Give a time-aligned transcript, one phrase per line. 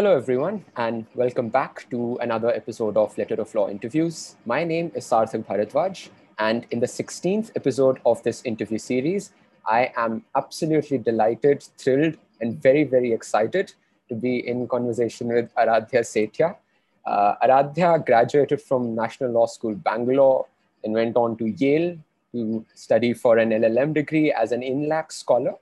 [0.00, 4.34] Hello, everyone, and welcome back to another episode of Letter of Law Interviews.
[4.46, 9.32] My name is Sarthak Bharadwaj, and in the 16th episode of this interview series,
[9.66, 13.74] I am absolutely delighted, thrilled, and very, very excited
[14.08, 16.56] to be in conversation with Aradhya Sethia.
[17.04, 20.46] Uh, Aradhya graduated from National Law School, Bangalore,
[20.82, 21.98] and went on to Yale
[22.32, 25.56] to study for an LLM degree as an Inlaks scholar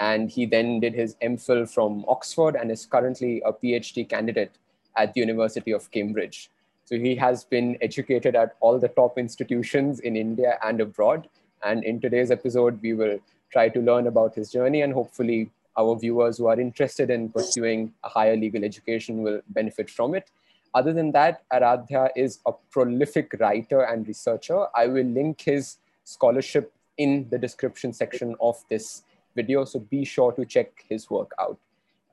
[0.00, 4.50] and he then did his MPhil from Oxford and is currently a PhD candidate
[4.96, 6.50] at the University of Cambridge.
[6.86, 11.28] So he has been educated at all the top institutions in India and abroad.
[11.62, 13.18] And in today's episode, we will
[13.52, 17.92] try to learn about his journey and hopefully our viewers who are interested in pursuing
[18.02, 20.30] a higher legal education will benefit from it.
[20.74, 24.66] Other than that, Aradhya is a prolific writer and researcher.
[24.74, 29.02] I will link his scholarship in the description section of this
[29.34, 29.64] video.
[29.64, 31.58] So be sure to check his work out.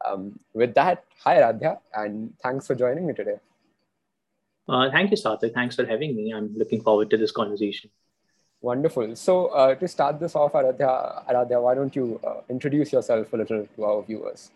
[0.05, 3.39] Um, with that, hi Radhya, and thanks for joining me today.
[4.69, 5.53] Uh, thank you, Sarthak.
[5.53, 6.31] Thanks for having me.
[6.33, 7.89] I'm looking forward to this conversation.
[8.61, 9.15] Wonderful.
[9.15, 13.37] So uh, to start this off, Aradhya, Aradhya why don't you uh, introduce yourself a
[13.37, 14.51] little to our viewers?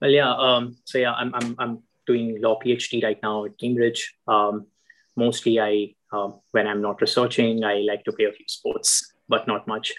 [0.00, 0.32] Well, yeah.
[0.32, 4.14] Um, so yeah, I'm, I'm, I'm doing law PhD right now at Cambridge.
[4.26, 4.66] Um,
[5.14, 9.46] mostly, I um, when I'm not researching, I like to play a few sports, but
[9.46, 9.92] not much.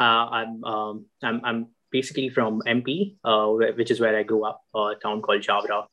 [0.00, 4.62] Uh, I'm, um, I'm, I'm basically from MP, uh, which is where I grew up,
[4.74, 5.86] a town called Jaora.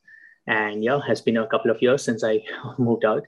[0.46, 2.42] And yeah, has been a couple of years since I
[2.78, 3.26] moved out.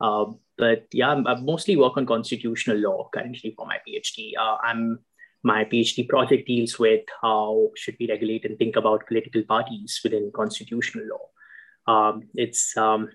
[0.00, 4.32] Uh, but yeah, I mostly work on constitutional law currently for my PhD.
[4.38, 5.00] I'm
[5.42, 10.30] my PhD project deals with how should we regulate and think about political parties within
[10.34, 11.92] constitutional law.
[11.92, 13.08] Um, it's um,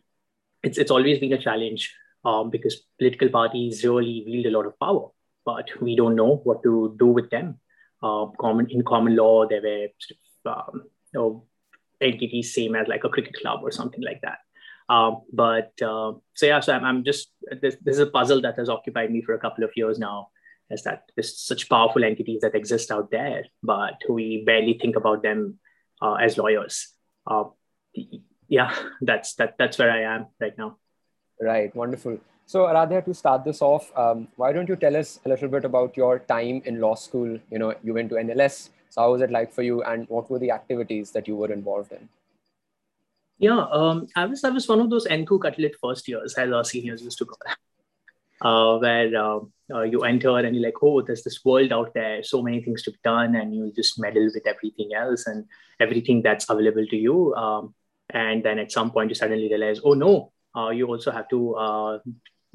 [0.64, 1.94] it's it's always been a challenge
[2.26, 5.10] um, because political parties really wield a lot of power
[5.46, 7.60] but we don't know what to do with them.
[8.04, 11.44] Uh, common in common law, there were sort of, um, you know,
[12.02, 14.40] entities same as like a cricket club or something like that.
[14.90, 17.32] Um, but uh, so yeah, so I'm, I'm just
[17.62, 20.30] this, this is a puzzle that has occupied me for a couple of years now.
[20.70, 25.22] Is that there's such powerful entities that exist out there, but we barely think about
[25.22, 25.60] them
[26.02, 26.88] uh, as lawyers.
[27.28, 27.46] Uh,
[28.48, 30.78] yeah, that's that that's where I am right now.
[31.40, 32.20] Right, wonderful.
[32.48, 35.66] So, Aradhya, to start this off, um, why don't you tell us a little bit
[35.66, 37.40] about your time in law school?
[37.52, 38.70] You know, you went to NLS.
[38.90, 41.52] So, how was it like for you, and what were the activities that you were
[41.52, 42.08] involved in?
[43.40, 46.64] Yeah, um, I was I was one of those Enthu cutlet first years, as our
[46.64, 47.58] seniors used to call it,
[48.42, 49.40] uh, where uh,
[49.74, 52.84] uh, you enter and you're like, oh, there's this world out there, so many things
[52.84, 55.46] to be done, and you just meddle with everything else and
[55.80, 57.34] everything that's available to you.
[57.34, 57.74] Um,
[58.12, 61.56] and then at some point, you suddenly realize, oh no, uh, you also have to
[61.56, 62.00] uh,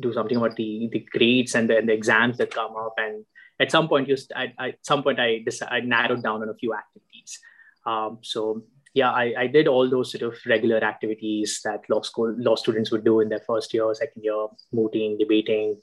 [0.00, 2.94] do something about the the grades and the, and the exams that come up.
[2.98, 3.24] And
[3.60, 6.48] at some point you I, I, at some point I decided I narrowed down on
[6.48, 7.38] a few activities.
[7.86, 8.62] Um, so
[8.94, 12.90] yeah I, I did all those sort of regular activities that law school law students
[12.90, 15.80] would do in their first year second year mooting debating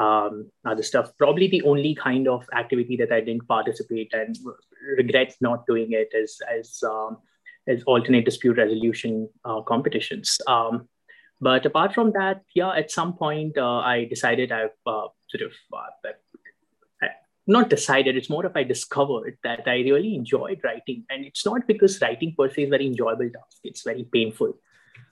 [0.00, 1.12] um, other stuff.
[1.18, 4.36] Probably the only kind of activity that I didn't participate and
[4.96, 7.18] regret not doing it is as um,
[7.86, 10.38] alternate dispute resolution uh, competitions.
[10.46, 10.88] Um,
[11.44, 15.52] but apart from that, yeah, at some point uh, I decided I've uh, sort of
[15.74, 17.08] uh,
[17.46, 21.04] not decided, it's more of I discovered that I really enjoyed writing.
[21.10, 24.54] And it's not because writing per se is a very enjoyable task, it's very painful.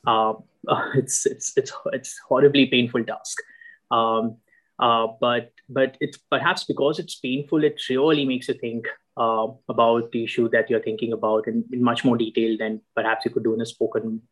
[0.07, 0.33] Uh,
[0.95, 3.37] it's, it's, it's, it's horribly painful task.
[3.91, 4.39] Um,
[4.79, 8.87] uh, but but it's perhaps because it's painful, it really makes you think
[9.19, 13.31] about the issue that you're thinking about in, in much more detail than perhaps you
[13.31, 14.23] could do in a spoken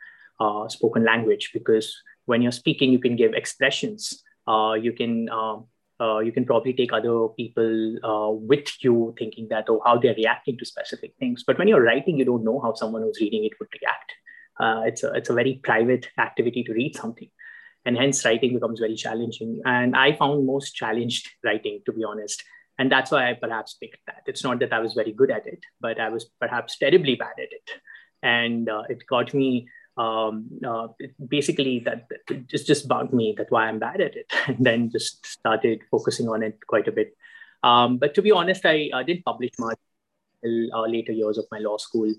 [0.40, 4.22] uh, spoken language because when you're speaking, you can give expressions.
[4.46, 5.58] Uh, you can uh,
[6.00, 10.14] uh you can probably take other people uh, with you, thinking that oh how they're
[10.14, 11.44] reacting to specific things.
[11.46, 14.12] But when you're writing, you don't know how someone who's reading it would react.
[14.58, 17.28] Uh, it's a it's a very private activity to read something,
[17.84, 19.60] and hence writing becomes very challenging.
[19.64, 22.42] And I found most challenged writing, to be honest.
[22.78, 24.22] And that's why I perhaps picked that.
[24.26, 27.34] It's not that I was very good at it, but I was perhaps terribly bad
[27.38, 27.70] at it.
[28.22, 30.88] And it got me um, uh,
[31.28, 32.06] basically that
[32.46, 36.28] just just bugged me that why I'm bad at it, and then just started focusing
[36.28, 37.16] on it quite a bit.
[37.62, 39.78] Um, but to be honest, I uh, didn't publish much
[40.44, 42.12] uh, later years of my law school.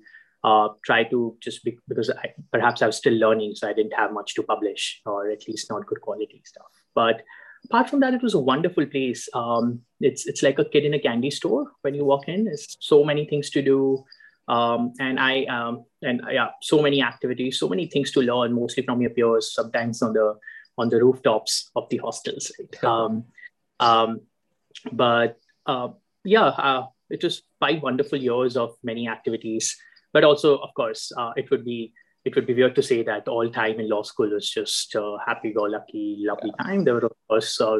[0.43, 3.93] Uh, try to just be, because I, perhaps I was still learning, so I didn't
[3.93, 6.65] have much to publish, or at least not good quality stuff.
[6.95, 7.21] But
[7.65, 9.29] apart from that, it was a wonderful place.
[9.33, 12.45] Um, it's it's like a kid in a candy store when you walk in.
[12.45, 14.03] There's so many things to do
[14.51, 18.83] um, and I um, and yeah, so many activities, so many things to learn, mostly
[18.83, 19.53] from your peers.
[19.53, 20.27] Sometimes on the
[20.77, 22.51] on the rooftops of the hostels.
[22.59, 22.83] Right?
[22.83, 23.13] Um,
[23.79, 24.21] um,
[24.91, 25.89] but uh,
[26.23, 29.75] yeah, uh, it was five wonderful years of many activities.
[30.13, 31.93] but also, of course, uh, it would be
[32.23, 35.17] it would be weird to say that all time in law school was just uh,
[35.25, 36.63] happy-go-lucky, lovely yeah.
[36.63, 36.83] time.
[36.83, 37.79] There were, of course, uh,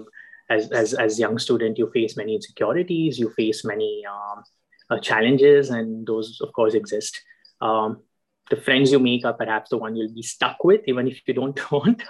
[0.50, 4.44] as, as as young student, you face many insecurities, you face many um,
[4.92, 7.22] uh, challenges, and those, of course, exist.
[7.62, 8.02] Um,
[8.50, 11.34] the friends you make are perhaps the one you'll be stuck with, even if you
[11.34, 12.04] don't want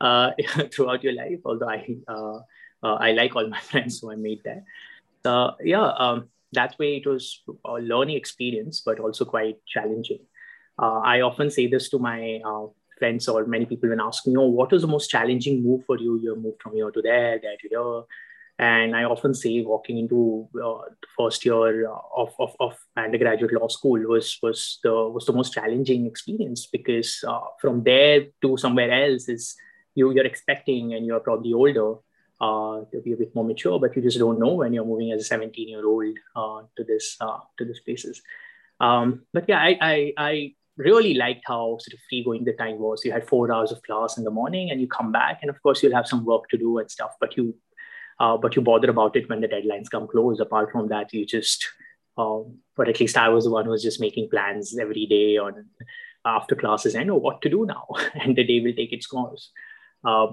[0.00, 0.30] uh,
[0.72, 1.38] throughout your life.
[1.44, 2.38] Although I uh,
[2.82, 4.64] uh, I like all my friends who I made there.
[5.24, 10.20] So yeah, um, that way it was a learning experience, but also quite challenging.
[10.78, 12.40] Uh, I often say this to my
[12.98, 16.18] friends or many people when asking, "Oh, what was the most challenging move for you?
[16.20, 18.02] You moved from here to there, there to here."
[18.58, 23.68] And I often say walking into uh, the first year of, of, of, undergraduate law
[23.68, 28.90] school was, was, the, was the most challenging experience because uh, from there to somewhere
[28.90, 29.54] else is
[29.94, 31.96] you, you're expecting and you're probably older
[32.40, 35.12] uh, to be a bit more mature, but you just don't know when you're moving
[35.12, 38.22] as a 17 year old uh, to this uh, to this places.
[38.80, 42.78] Um, but yeah, I, I, I really liked how sort of free going the time
[42.78, 43.04] was.
[43.04, 45.62] You had four hours of class in the morning, and you come back, and of
[45.62, 47.12] course you'll have some work to do and stuff.
[47.20, 47.54] But you
[48.18, 50.40] uh, but you bother about it when the deadlines come close.
[50.40, 51.66] Apart from that, you just,
[52.16, 55.36] um, but at least I was the one who was just making plans every day
[55.36, 55.66] on
[56.24, 56.96] after classes.
[56.96, 59.50] I know what to do now, and the day will take its course.
[60.04, 60.28] Uh,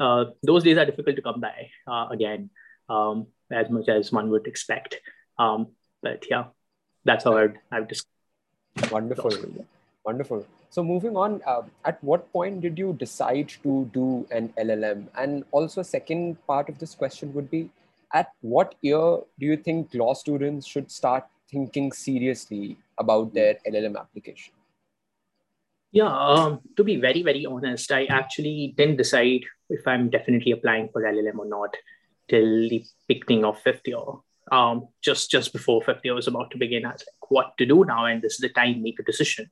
[0.00, 2.50] uh, those days are difficult to come by uh, again,
[2.88, 5.00] um, as much as one would expect.
[5.38, 5.68] Um,
[6.02, 6.44] but yeah,
[7.04, 8.06] that's how I'd, I've just.
[8.90, 9.32] Wonderful.
[10.04, 10.46] Wonderful.
[10.70, 15.06] So moving on, uh, at what point did you decide to do an LLM?
[15.16, 17.70] And also, second part of this question would be,
[18.12, 23.98] at what year do you think law students should start thinking seriously about their LLM
[23.98, 24.52] application?
[25.92, 30.88] Yeah, um, to be very, very honest, I actually didn't decide if I'm definitely applying
[30.92, 31.74] for LLM or not
[32.28, 34.04] till the beginning of fifth year.
[34.52, 37.66] Um, just just before fifth year was about to begin, I was like, what to
[37.66, 38.04] do now?
[38.04, 39.50] And this is the time make a decision.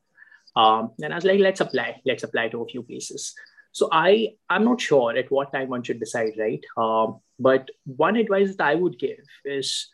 [0.56, 3.34] Um, and I was like, let's apply, let's apply to a few places.
[3.72, 6.64] So I, I'm not sure at what time one should decide, right?
[6.76, 9.88] Um, but one advice that I would give is,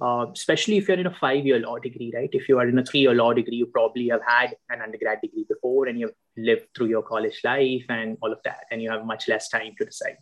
[0.00, 2.28] uh, especially if you're in a five-year law degree, right?
[2.32, 5.46] If you are in a three-year law degree, you probably have had an undergrad degree
[5.48, 9.04] before, and you've lived through your college life and all of that, and you have
[9.04, 10.16] much less time to decide.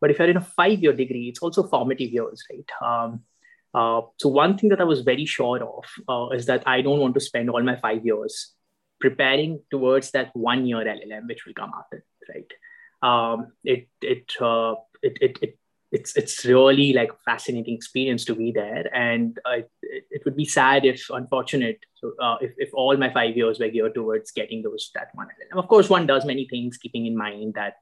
[0.00, 2.70] But if you're in a five-year degree, it's also formative years, right?
[2.82, 3.20] Um,
[3.72, 7.00] uh, so one thing that I was very sure of uh, is that I don't
[7.00, 8.52] want to spend all my five years
[9.00, 12.52] preparing towards that one year LLM, which will come after, right?
[13.02, 15.58] Um, it, it, uh, it, it, it,
[15.90, 18.94] it's, it's really like a fascinating experience to be there.
[18.94, 23.12] And uh, it, it, would be sad if unfortunate, so, uh, if, if all my
[23.12, 25.58] five years were geared towards getting those, that one LLM.
[25.58, 27.74] Of course, one does many things, keeping in mind that,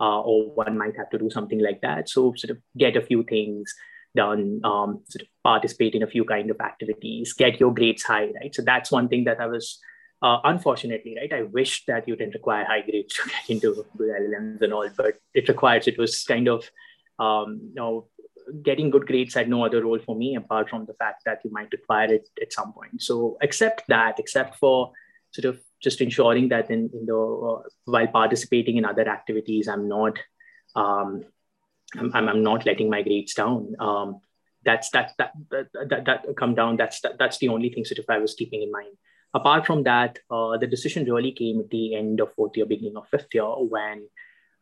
[0.00, 2.08] uh, or one might have to do something like that.
[2.08, 3.72] So sort of get a few things,
[4.14, 8.28] done um, sort of participate in a few kind of activities get your grades high
[8.40, 9.78] right so that's one thing that i was
[10.22, 14.62] uh, unfortunately, right, I wish that you didn't require high grades to get into LLMs
[14.62, 16.70] and all, but it requires, it was kind of,
[17.18, 18.06] um, you know,
[18.62, 21.50] getting good grades had no other role for me apart from the fact that you
[21.50, 23.02] might require it at some point.
[23.02, 24.92] So accept that, except for
[25.32, 29.88] sort of just ensuring that in, in the, uh, while participating in other activities, I'm
[29.88, 30.18] not,
[30.76, 31.24] um,
[31.98, 33.74] I'm, I'm not letting my grades down.
[33.80, 34.20] Um,
[34.64, 36.76] that's that, that, that, that, that come down.
[36.76, 38.96] That's, that, that's the only thing sort of I was keeping in mind
[39.34, 42.96] apart from that, uh, the decision really came at the end of fourth year, beginning
[42.96, 44.08] of fifth year, when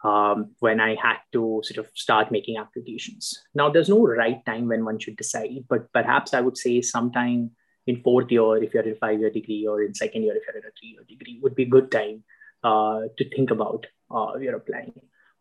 [0.02, 3.38] um, when I had to sort of start making applications.
[3.54, 7.50] Now, there's no right time when one should decide, but perhaps I would say sometime
[7.86, 10.56] in fourth year, if you're in five year degree, or in second year, if you're
[10.56, 12.24] in a three year degree, would be a good time
[12.64, 14.92] uh, to think about uh, your applying.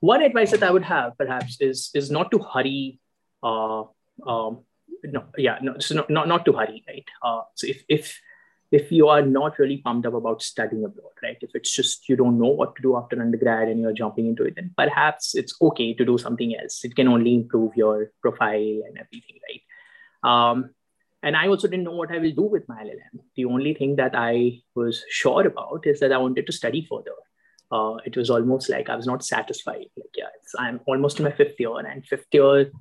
[0.01, 2.99] One advice that I would have, perhaps, is is not to hurry.
[3.43, 3.83] Uh,
[4.25, 4.63] um,
[5.03, 7.05] no, yeah, no, so not, not not to hurry, right?
[7.21, 8.19] Uh, so if if
[8.71, 11.37] if you are not really pumped up about studying abroad, right?
[11.41, 14.43] If it's just you don't know what to do after undergrad and you're jumping into
[14.43, 16.83] it, then perhaps it's okay to do something else.
[16.83, 19.61] It can only improve your profile and everything, right?
[20.51, 20.69] Um,
[21.23, 23.21] and I also didn't know what I will do with my LLM.
[23.35, 27.15] The only thing that I was sure about is that I wanted to study further.
[27.71, 29.85] Uh, it was almost like I was not satisfied.
[29.97, 32.71] Like, yeah, I'm almost in my fifth year, and fifth year,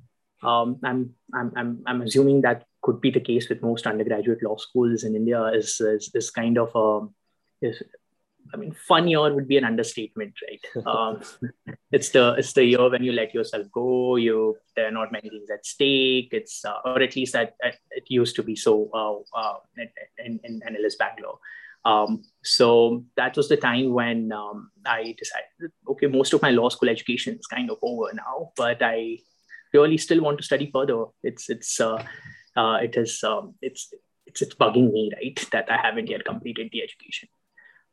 [0.41, 4.57] um, I'm, I'm, I'm, I'm assuming that could be the case with most undergraduate law
[4.57, 7.81] schools in India is, is, is kind of a, is,
[8.53, 10.85] I mean, fun year would be an understatement, right?
[10.87, 11.21] Um,
[11.91, 14.15] it's the it's the year when you let yourself go.
[14.15, 16.29] You there are not many things at stake.
[16.31, 17.55] It's uh, or at least that
[17.91, 19.57] it used to be so uh, uh,
[20.17, 21.39] in, in, NLS Bangalore.
[21.85, 26.69] Um, so that was the time when um, I decided, okay, most of my law
[26.69, 29.19] school education is kind of over now, but I
[29.73, 31.05] really still want to study further.
[31.23, 32.03] It's it's uh,
[32.59, 33.93] uh, it is um, it's
[34.27, 35.47] it's, it's bugging me, right?
[35.53, 37.29] That I haven't yet completed the education.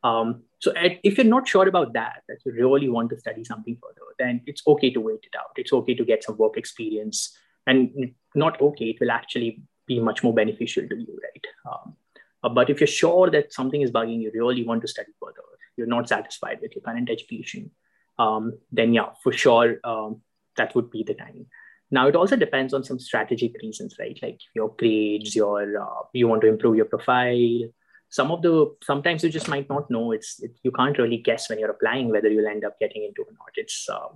[0.03, 3.43] Um, so at, if you're not sure about that, that you really want to study
[3.43, 5.53] something further, then it's okay to wait it out.
[5.55, 8.85] It's okay to get some work experience, and not okay.
[8.93, 11.45] It will actually be much more beneficial to you, right?
[11.71, 11.95] Um,
[12.43, 15.43] uh, but if you're sure that something is bugging you, really want to study further,
[15.77, 17.71] you're not satisfied with your current education,
[18.19, 20.21] um, then yeah, for sure, um,
[20.57, 21.45] that would be the time.
[21.89, 24.17] Now it also depends on some strategic reasons, right?
[24.21, 27.61] Like your grades, your uh, you want to improve your profile,
[28.09, 30.11] some of the sometimes you just might not know.
[30.11, 33.23] It's it, you can't really guess when you're applying whether you'll end up getting into
[33.23, 33.51] or not.
[33.55, 34.07] It's uh,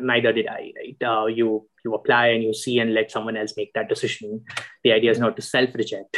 [0.00, 0.96] neither did i right?
[1.04, 4.44] Uh, you you apply and you see and let someone else make that decision.
[4.82, 6.16] The idea is not to self reject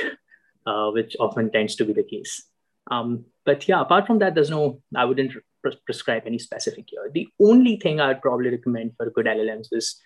[0.67, 2.43] uh, which often tends to be the case.
[2.89, 7.11] Um, but yeah apart from that there's no i wouldn't pre- prescribe any specific year.
[7.13, 10.01] The only thing i'd probably recommend for good llms is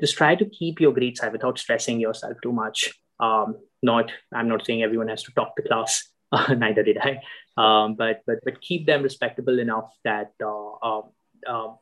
[0.00, 4.48] just try to keep your grades high without stressing yourself too much um, not i'm
[4.48, 6.08] not saying everyone has to top the class
[6.56, 7.20] neither did I.
[7.56, 10.98] Um, but but but keep them respectable enough that uh,
[11.46, 11.72] uh,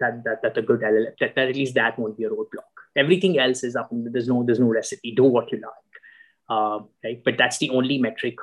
[0.00, 2.70] that, that that a good LLM that, that, at least that won't be a roadblock.
[2.96, 3.88] Everything else is up.
[3.92, 5.14] There's no there's no recipe.
[5.14, 6.00] Do what you like,
[6.48, 7.22] uh, right?
[7.24, 8.36] But that's the only metric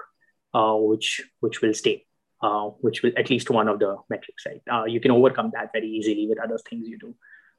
[0.53, 2.03] uh, which which will stay.
[2.39, 4.87] Uh, which will at least one of the metrics, right?
[4.87, 7.15] you can overcome that very easily with other things you do,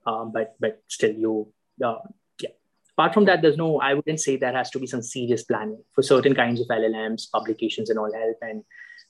[0.06, 1.96] um, but but still you yeah.
[2.98, 5.82] apart from that, there's no, I wouldn't say there has to be some serious planning
[5.92, 8.36] for certain kinds of LLMs, publications, and all help.
[8.42, 8.64] And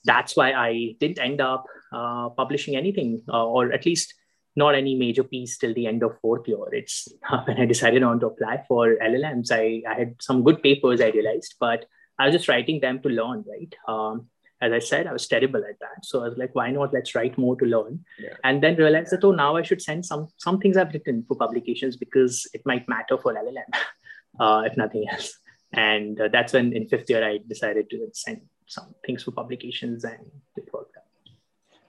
[0.05, 4.15] that's why I didn't end up uh, publishing anything, uh, or at least
[4.57, 6.67] not any major piece till the end of fourth year.
[6.73, 10.63] It's uh, when I decided on to apply for LLMs, I, I had some good
[10.63, 11.87] papers, I realized, but
[12.19, 13.75] I was just writing them to learn, right?
[13.87, 14.27] Um,
[14.61, 16.05] as I said, I was terrible at that.
[16.05, 16.93] So I was like, why not?
[16.93, 18.05] Let's write more to learn.
[18.19, 18.35] Yeah.
[18.45, 21.37] And then realize that, oh, now I should send some some things I've written for
[21.37, 23.71] publications because it might matter for LLM,
[24.41, 25.39] uh, if nothing else.
[25.73, 30.05] And uh, that's when in fifth year, I decided to send some things for publications
[30.05, 30.19] and
[30.57, 31.05] it worked out.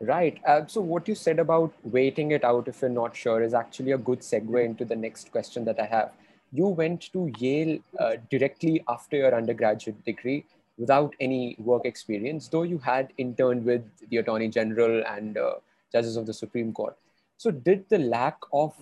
[0.02, 0.40] Right.
[0.48, 3.92] Uh, so what you said about waiting it out if you're not sure is actually
[3.92, 6.12] a good segue into the next question that I have.
[6.52, 10.46] You went to Yale uh, directly after your undergraduate degree
[10.79, 15.55] without any work experience, though you had interned with the Attorney General and uh,
[15.91, 16.98] judges of the Supreme Court.
[17.38, 18.74] So, did the lack of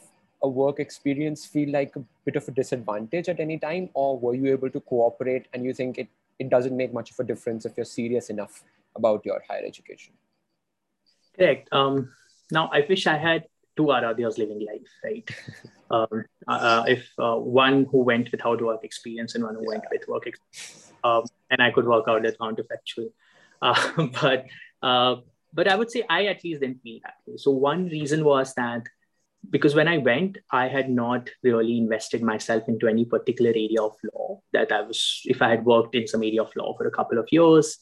[0.44, 4.36] a work experience feel like a bit of a disadvantage at any time, or were
[4.36, 6.08] you able to cooperate and you think it,
[6.40, 8.64] it doesn't make much of a difference if you're serious enough
[8.96, 10.14] about your higher education?
[11.36, 11.68] Correct.
[11.72, 12.14] Um,
[12.52, 15.30] now, I wish I had two Aradhyas living life, right?
[15.92, 19.70] um, uh, if uh, one who went without work experience and one who yeah.
[19.70, 23.10] went with work experience um, and I could work out the counterfactual.
[23.62, 24.46] Uh, but
[24.82, 25.16] uh,
[25.54, 27.38] but I would say I at least didn't feel that way.
[27.38, 28.84] So one reason was that
[29.50, 33.96] because when I went, I had not really invested myself into any particular area of
[34.14, 34.42] law.
[34.54, 37.18] That I was, if I had worked in some area of law for a couple
[37.18, 37.78] of years,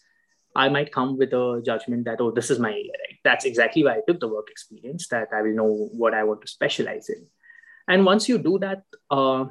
[0.56, 3.20] I might come with a judgment that, oh, this is my area, right?
[3.24, 6.42] That's exactly why I took the work experience, that I will know what I want
[6.42, 7.26] to specialize in.
[7.88, 9.46] And once you do that, uh,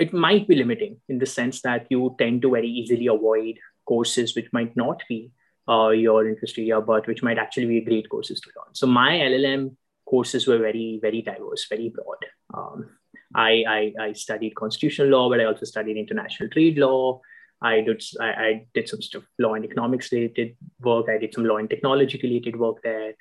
[0.00, 4.34] it might be limiting in the sense that you tend to very easily avoid courses
[4.34, 5.30] which might not be
[5.68, 8.74] uh, your interest area, but which might actually be great courses to learn.
[8.74, 9.76] So my LLM
[10.06, 12.16] courses were very, very diverse, very broad.
[12.54, 12.90] Um,
[13.34, 17.20] I, I, I, studied constitutional law, but I also studied international trade law.
[17.62, 21.08] I did I, I, did some stuff law and economics related work.
[21.08, 23.12] I did some law and technology related work there.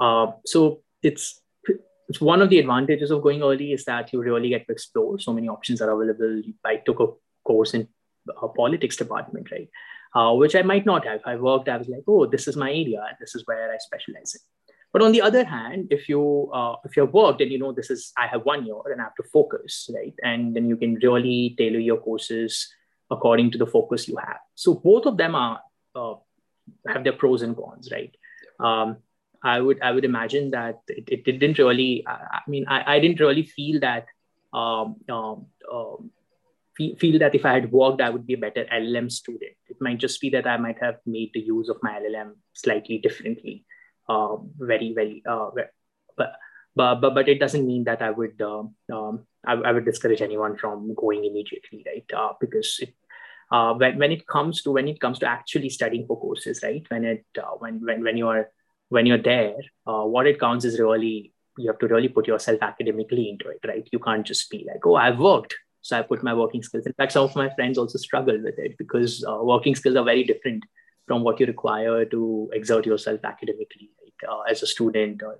[0.00, 1.40] Uh, so it's
[2.08, 5.18] it's one of the advantages of going early is that you really get to explore
[5.18, 6.42] so many options are available.
[6.64, 7.08] I took a
[7.44, 7.88] course in
[8.42, 9.68] a politics department right?
[10.14, 11.20] Uh, which i might not have.
[11.24, 13.04] I worked i was like oh this is my area.
[13.08, 14.40] And this is where i specialize in.
[14.92, 17.90] But on the other hand if you uh, if you've worked and you know this
[17.90, 20.14] is i have one year and i have to focus right?
[20.22, 22.72] And then you can really tailor your courses
[23.10, 24.38] according to the focus you have.
[24.54, 25.60] So both of them are
[25.94, 26.14] uh,
[26.88, 28.14] have their pros and cons right?
[28.58, 28.96] Um,
[29.46, 32.04] I would I would imagine that it, it, didn't really.
[32.06, 34.06] I, mean, I, I didn't really feel that.
[34.52, 36.10] Um, um, um,
[36.76, 39.52] feel, feel that if I had worked, I would be a better LLM student.
[39.68, 42.98] It might just be that I might have made the use of my LLM slightly
[42.98, 43.64] differently.
[44.08, 45.22] Uh, very very.
[45.28, 45.70] Uh, but
[46.76, 50.22] but but but it doesn't mean that I would um, um, I, I, would discourage
[50.22, 52.04] anyone from going immediately, right?
[52.16, 52.94] Uh, because it,
[53.50, 56.84] uh, when, when it comes to when it comes to actually studying for courses, right?
[56.88, 58.50] When it uh, when when when you are
[58.88, 62.58] when you're there, uh, what it counts is really you have to really put yourself
[62.62, 63.88] academically into it, right?
[63.90, 66.86] You can't just be like, oh, I've worked, so I put my working skills.
[66.86, 70.04] In fact, some of my friends also struggle with it because uh, working skills are
[70.04, 70.64] very different
[71.06, 74.30] from what you require to exert yourself academically, right?
[74.30, 75.38] uh, as a student, or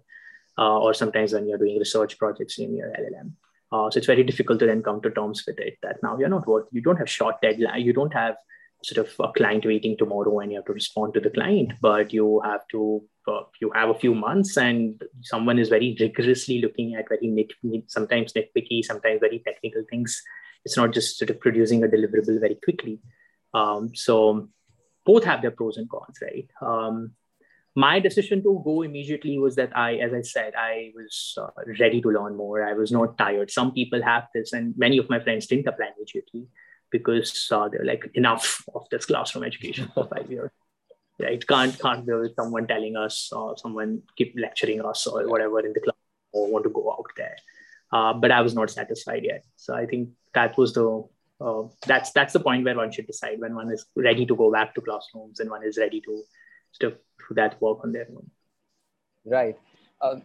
[0.58, 3.32] uh, or sometimes when you're doing research projects in your LLM.
[3.72, 6.28] Uh, so it's very difficult to then come to terms with it that now you're
[6.28, 8.36] not worth, you don't have short deadline, you don't have
[8.82, 12.12] sort of a client waiting tomorrow and you have to respond to the client, but
[12.12, 16.94] you have to uh, you have a few months and someone is very rigorously looking
[16.94, 17.52] at very nit,
[17.86, 20.22] sometimes nitpicky, sometimes very technical things.
[20.64, 23.00] It's not just sort of producing a deliverable very quickly.
[23.54, 24.48] Um, so
[25.04, 26.48] both have their pros and cons, right?
[26.60, 27.12] Um,
[27.74, 32.00] my decision to go immediately was that I, as I said, I was uh, ready
[32.00, 32.64] to learn more.
[32.64, 33.50] I was not tired.
[33.50, 36.48] Some people have this, and many of my friends didn't apply immediately
[36.90, 40.50] because uh, they're like enough of this classroom education for five years.
[41.18, 41.46] Right?
[41.46, 45.72] Can't can't be with someone telling us or someone keep lecturing us or whatever in
[45.72, 45.96] the class
[46.32, 47.36] or want to go out there.
[47.92, 49.44] Uh, but I was not satisfied yet.
[49.56, 51.04] So I think that was the
[51.40, 54.52] uh, that's that's the point where one should decide when one is ready to go
[54.52, 56.22] back to classrooms and one is ready to
[56.72, 58.30] sort of do that work on their own.
[59.24, 59.56] Right.
[60.00, 60.16] Uh,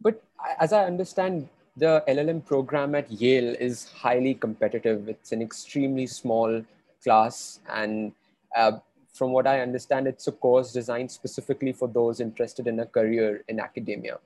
[0.00, 0.22] but
[0.60, 5.08] as I understand, the LLM program at Yale is highly competitive.
[5.08, 6.64] It's an extremely small
[7.02, 7.60] class.
[7.68, 8.12] And
[8.56, 8.78] uh,
[9.16, 13.44] from what I understand, it's a course designed specifically for those interested in a career
[13.48, 14.18] in academia.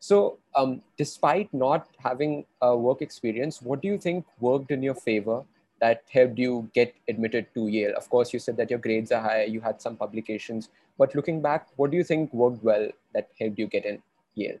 [0.00, 4.94] So, um, despite not having a work experience, what do you think worked in your
[4.94, 5.44] favor
[5.80, 7.94] that helped you get admitted to Yale?
[7.96, 11.40] Of course, you said that your grades are high, you had some publications, but looking
[11.40, 14.02] back, what do you think worked well that helped you get in
[14.34, 14.58] Yale?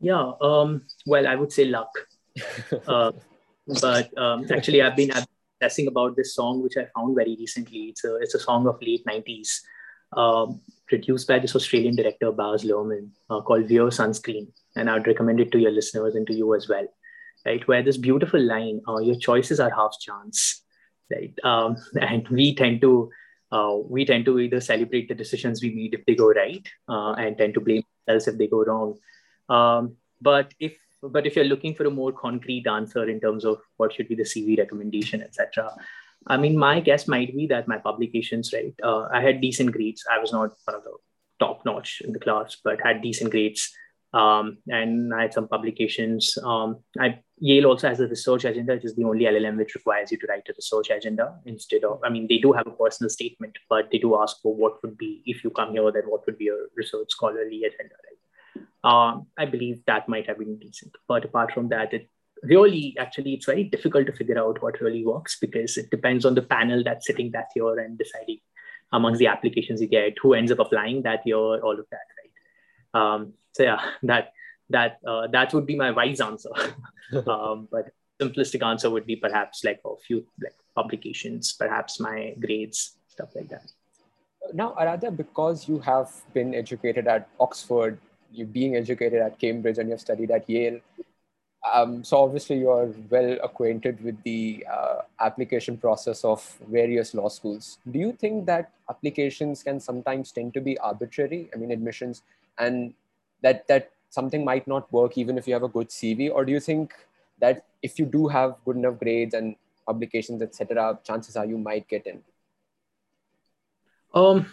[0.00, 1.90] Yeah, um, well, I would say luck.
[2.86, 3.12] uh,
[3.80, 5.12] but um, actually, I've been
[5.62, 7.90] obsessing about this song, which I found very recently.
[7.90, 9.60] It's a, it's a song of late 90s,
[10.16, 14.48] um, produced by this Australian director, Baz Luhrmann, uh, called Wear Sunscreen.
[14.76, 16.86] And I'd recommend it to your listeners and to you as well.
[17.44, 20.62] Right, where this beautiful line, uh, your choices are half chance,
[21.10, 21.34] right?
[21.42, 23.10] Um, and we tend to
[23.50, 27.12] uh, we tend to either celebrate the decisions we made if they go right uh,
[27.12, 28.94] and tend to blame ourselves if they go wrong.
[29.48, 33.58] Um, but if but if you're looking for a more concrete answer in terms of
[33.76, 35.74] what should be the CV recommendation, etc.,
[36.26, 38.74] I mean, my guess might be that my publications, right?
[38.82, 40.04] Uh, I had decent grades.
[40.10, 40.96] I was not one of the
[41.40, 43.72] top notch in the class, but had decent grades.
[44.14, 46.36] Um, and I had some publications.
[46.44, 50.12] Um, I, Yale also has a research agenda, which is the only LLM which requires
[50.12, 53.08] you to write a research agenda instead of, I mean, they do have a personal
[53.08, 56.26] statement, but they do ask for what would be, if you come here, then what
[56.26, 58.21] would be your research scholarly agenda, right?
[58.84, 60.92] Um, I believe that might have been decent.
[61.08, 62.08] But apart from that, it
[62.42, 66.34] really, actually, it's very difficult to figure out what really works because it depends on
[66.34, 68.38] the panel that's sitting that year and deciding
[68.92, 73.14] amongst the applications you get, who ends up applying that year, all of that, right?
[73.14, 74.32] Um, so yeah, that
[74.70, 76.50] that uh, that would be my wise answer.
[77.26, 82.96] um, but simplistic answer would be perhaps like a few like publications, perhaps my grades,
[83.08, 83.70] stuff like that.
[84.52, 87.98] Now, Aradhya, because you have been educated at Oxford,
[88.32, 90.80] you being educated at Cambridge, and you've studied at Yale,
[91.72, 97.78] um, so obviously you're well acquainted with the uh, application process of various law schools.
[97.90, 101.48] Do you think that applications can sometimes tend to be arbitrary?
[101.54, 102.22] I mean, admissions,
[102.58, 102.94] and
[103.42, 106.52] that that something might not work even if you have a good cv or do
[106.52, 106.94] you think
[107.38, 111.86] that if you do have good enough grades and publications etc chances are you might
[111.88, 112.22] get in
[114.14, 114.46] um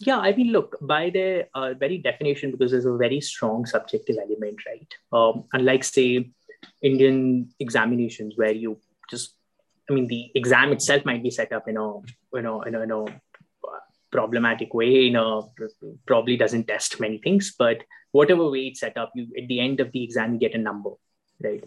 [0.00, 4.16] yeah i mean look by the uh, very definition because there's a very strong subjective
[4.16, 4.94] element right?
[5.12, 6.30] Um, unlike say
[6.82, 8.78] indian examinations where you
[9.10, 9.34] just
[9.90, 11.98] i mean the exam itself might be set up in a
[12.34, 13.04] you know in a, in a
[14.10, 15.42] problematic way in a
[16.06, 17.78] probably doesn't test many things but
[18.12, 20.58] whatever way it's set up you at the end of the exam you get a
[20.58, 20.90] number
[21.42, 21.62] right?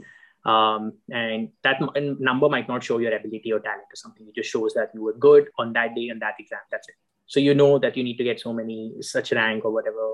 [0.45, 4.25] Um, and that number might not show your ability or talent or something.
[4.27, 6.59] It just shows that you were good on that day and that exam.
[6.71, 6.95] That's it
[7.29, 10.05] so you know that you need to get so many such rank or whatever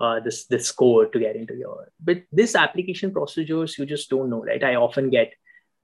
[0.00, 4.28] uh, this this score to get into your but this application procedures you just don't
[4.28, 5.32] know right i often get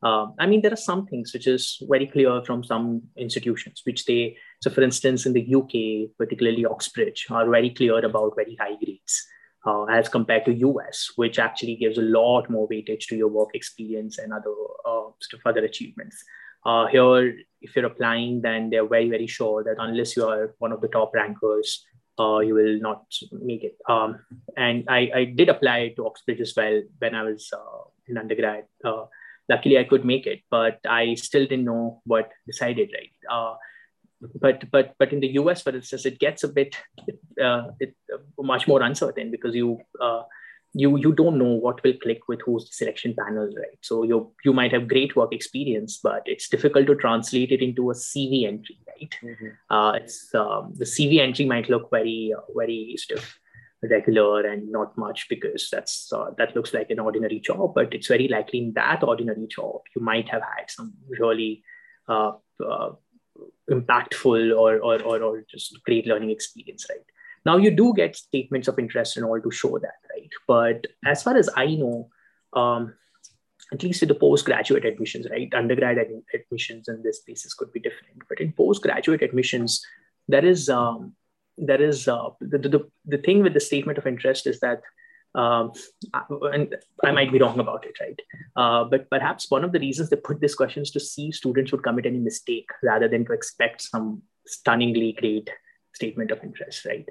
[0.05, 4.05] um, I mean, there are some things which is very clear from some institutions, which
[4.05, 8.75] they, so for instance, in the UK, particularly Oxbridge, are very clear about very high
[8.83, 9.25] grades
[9.65, 13.51] uh, as compared to US, which actually gives a lot more weightage to your work
[13.55, 14.53] experience and other
[14.85, 16.25] uh, of other achievements.
[16.65, 20.73] Uh, here, if you're applying, then they're very, very sure that unless you are one
[20.73, 21.85] of the top rankers,
[22.19, 23.77] uh, you will not make it.
[23.89, 24.19] Um,
[24.57, 28.65] and I, I did apply to Oxbridge as well when I was uh, in undergrad.
[28.85, 29.07] Uh,
[29.49, 33.13] luckily I could make it, but I still didn't know what decided right.
[33.31, 33.57] Uh,
[34.41, 36.77] but but but in the US, for instance, it gets a bit
[37.43, 40.23] uh, it, uh, much more uncertain because you uh,
[40.75, 43.79] you you don't know what will click with who's the selection panel, right?
[43.81, 47.91] So you you might have great work experience, but it's difficult to translate it into
[47.91, 49.19] a CV entry, right?
[49.23, 49.49] Mm-hmm.
[49.71, 53.39] Uh, it's um, the CV entry might look very uh, very of
[53.83, 58.07] regular and not much because that's uh, that looks like an ordinary job but it's
[58.07, 61.65] very likely in that ordinary job you might have had some really
[62.09, 62.31] uh,
[62.65, 62.91] uh,
[63.71, 67.05] impactful or, or, or, or just great learning experience, right?
[67.45, 70.31] Now you do get statements of interest and all to show that, right?
[70.47, 72.09] But as far as I know,
[72.53, 72.95] um,
[73.73, 75.53] at least with the postgraduate admissions, right?
[75.55, 79.85] Undergrad ad- admissions in this places could be different, but in postgraduate admissions,
[80.29, 81.15] there is um,
[81.59, 84.83] there is uh, the, the the thing with the statement of interest is that
[85.35, 85.73] um,
[86.53, 88.21] and I might be wrong about it, right?
[88.55, 91.83] Uh, but perhaps one of the reasons they put these questions to see students would
[91.83, 95.49] commit any mistake rather than to expect some stunningly great
[95.95, 97.07] statement of interest, right?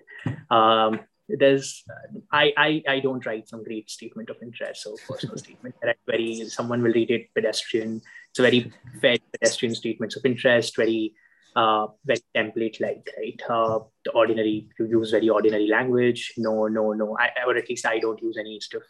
[0.50, 1.84] Um, there's
[2.32, 5.76] I, I I don't write some great statement of interest or personal statement.
[6.06, 8.02] Very someone will read it pedestrian.
[8.30, 11.14] It's a very fair pedestrian statements of interest, very
[11.56, 16.94] uh, very template like right uh, the ordinary you use very ordinary language no no
[16.94, 18.84] no I, or at least i don't use any stuff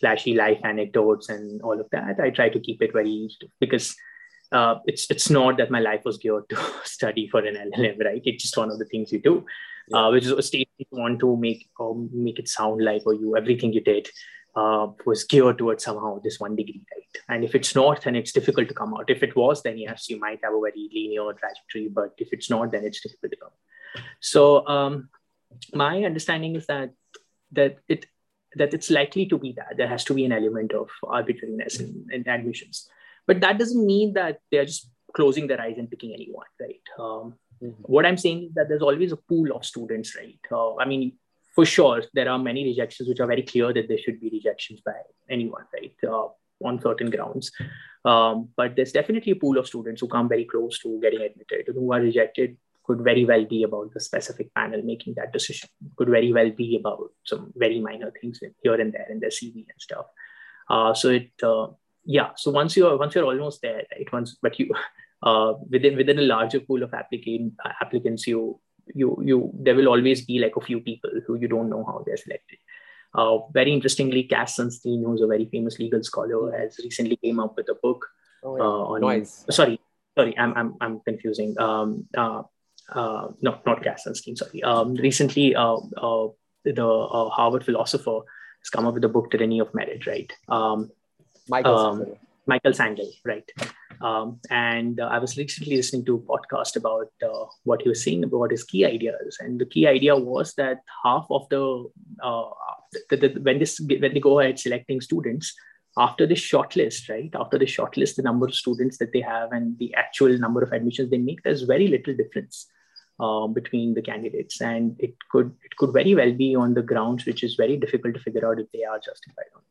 [0.00, 3.30] flashy life anecdotes and all of that i try to keep it very
[3.60, 3.94] because
[4.52, 8.22] uh, it's it's not that my life was geared to study for an llm right
[8.24, 9.44] it's just one of the things you do
[9.88, 9.98] yeah.
[9.98, 13.14] uh, which is a state you want to make um, make it sound like or
[13.14, 14.08] you everything you did
[14.56, 17.22] uh, was geared towards somehow this one degree, right?
[17.28, 19.08] And if it's not, then it's difficult to come out.
[19.08, 21.88] If it was, then yes, you might have a very linear trajectory.
[21.88, 24.02] But if it's not, then it's difficult to come.
[24.20, 25.10] So um,
[25.74, 26.90] my understanding is that
[27.52, 28.06] that it
[28.54, 32.06] that it's likely to be that there has to be an element of arbitrariness in,
[32.10, 32.88] in admissions,
[33.28, 36.86] but that doesn't mean that they're just closing their eyes and picking anyone, right?
[36.98, 37.82] Um, mm-hmm.
[37.82, 40.40] What I'm saying is that there's always a pool of students, right?
[40.50, 41.12] Uh, I mean,
[41.54, 44.80] for sure, there are many rejections which are very clear that there should be rejections
[44.80, 44.92] by
[45.28, 46.28] anyone, right, uh,
[46.64, 47.52] on certain grounds.
[48.04, 51.68] Um, but there's definitely a pool of students who come very close to getting admitted,
[51.68, 52.56] and who are rejected.
[52.84, 55.68] Could very well be about the specific panel making that decision.
[55.96, 59.56] Could very well be about some very minor things here and there in their CV
[59.56, 60.06] and stuff.
[60.70, 61.66] Uh, so it, uh,
[62.08, 62.30] yeah.
[62.36, 64.12] So once you're once you're almost there, right?
[64.12, 64.74] Once, but you
[65.22, 68.58] uh, within within a larger pool of applicant applicants, you
[68.94, 72.02] you you there will always be like a few people who you don't know how
[72.06, 72.58] they're selected.
[73.14, 77.56] Uh, very interestingly, Cass Sunstein, who's a very famous legal scholar, has recently came up
[77.56, 78.06] with a book
[78.42, 78.62] oh, yeah.
[78.62, 79.00] uh, on.
[79.02, 79.44] Noise.
[79.50, 79.78] Sorry,
[80.16, 81.58] sorry, I'm I'm I'm confusing.
[81.58, 82.42] Um, uh,
[82.90, 84.36] uh, no, not Cass Sunstein.
[84.36, 84.62] Sorry.
[84.62, 86.28] Um, recently, uh, uh,
[86.64, 88.20] the uh, Harvard philosopher
[88.62, 90.32] has come up with a book, Tyranny of Merit, right?
[90.48, 90.90] Um,
[91.48, 92.18] Michael um, Sandel.
[92.46, 93.50] Michael Sandel, right?
[94.00, 98.02] Um, and uh, I was recently listening to a podcast about uh, what he was
[98.02, 99.38] saying about his key ideas.
[99.40, 101.90] And the key idea was that half of the,
[102.22, 102.50] uh,
[103.10, 105.54] the, the, when this when they go ahead selecting students,
[105.96, 107.30] after the shortlist, right?
[107.34, 110.72] After the shortlist, the number of students that they have and the actual number of
[110.72, 112.66] admissions they make, there's very little difference.
[113.20, 117.26] Uh, between the candidates, and it could it could very well be on the grounds
[117.26, 119.62] which is very difficult to figure out if they are justified on.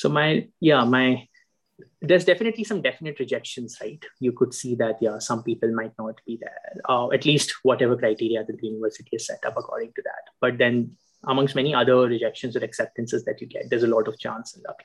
[0.00, 1.28] So my yeah my
[2.02, 4.02] there's definitely some definite rejections, right?
[4.18, 7.96] You could see that, yeah, some people might not be there, uh, at least whatever
[7.96, 10.24] criteria that the university has set up according to that.
[10.40, 14.18] But then, amongst many other rejections or acceptances that you get, there's a lot of
[14.18, 14.82] chance and luck.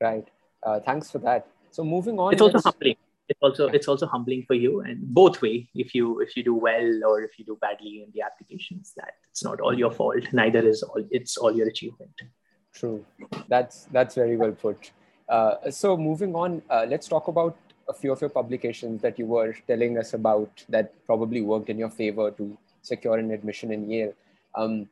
[0.00, 0.28] Right.
[0.62, 1.46] Uh, thanks for that.
[1.70, 2.96] So moving on, it's also humbling.
[3.28, 5.68] It's also it's also humbling for you, and both way.
[5.74, 9.14] If you if you do well or if you do badly in the applications, that
[9.30, 10.32] it's not all your fault.
[10.32, 12.20] Neither is all it's all your achievement.
[12.74, 13.04] True.
[13.48, 14.90] That's that's very well put.
[15.28, 17.56] Uh, so moving on, uh, let's talk about
[17.88, 21.78] a few of your publications that you were telling us about that probably worked in
[21.78, 24.12] your favor to secure an admission in Yale.
[24.54, 24.88] Um,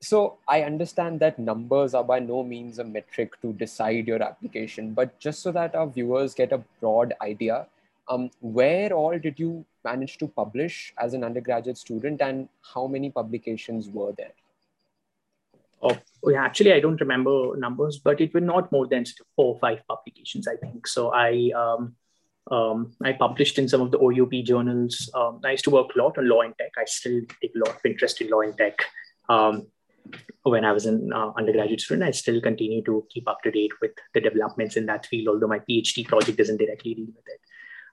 [0.00, 4.92] so I understand that numbers are by no means a metric to decide your application,
[4.94, 7.66] but just so that our viewers get a broad idea,
[8.08, 13.10] um, where all did you manage to publish as an undergraduate student and how many
[13.10, 14.32] publications were there?
[15.82, 15.98] Of
[16.36, 19.04] actually I don't remember numbers, but it were not more than
[19.36, 20.86] four or five publications, I think.
[20.86, 21.94] So I um,
[22.50, 25.10] um, I published in some of the OUP journals.
[25.14, 26.72] Um, I used to work a lot on law and tech.
[26.76, 28.84] I still take a lot of interest in law and tech.
[29.28, 29.66] Um,
[30.42, 33.72] when I was an uh, undergraduate student, I still continue to keep up to date
[33.80, 37.40] with the developments in that field, although my PhD project doesn't directly deal with it.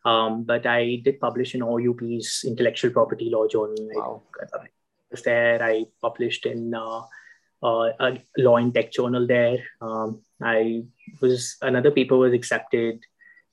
[0.06, 3.76] Um, but I did publish in OUP's intellectual property law journal.
[3.94, 4.24] Wow.
[4.42, 4.68] I
[5.12, 5.62] was there.
[5.62, 7.02] I published in uh, uh,
[7.64, 9.58] a law and tech journal there.
[9.82, 10.84] Um, I
[11.22, 13.04] was another paper was accepted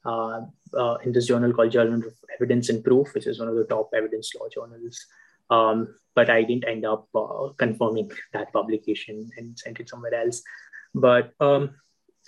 [0.05, 0.43] uh,
[0.77, 3.65] uh, in this journal called Journal of Evidence and Proof, which is one of the
[3.65, 5.07] top evidence law journals.
[5.51, 10.43] Um, but I didn't end up uh, confirming that publication and sent it somewhere else.
[10.95, 11.71] But um,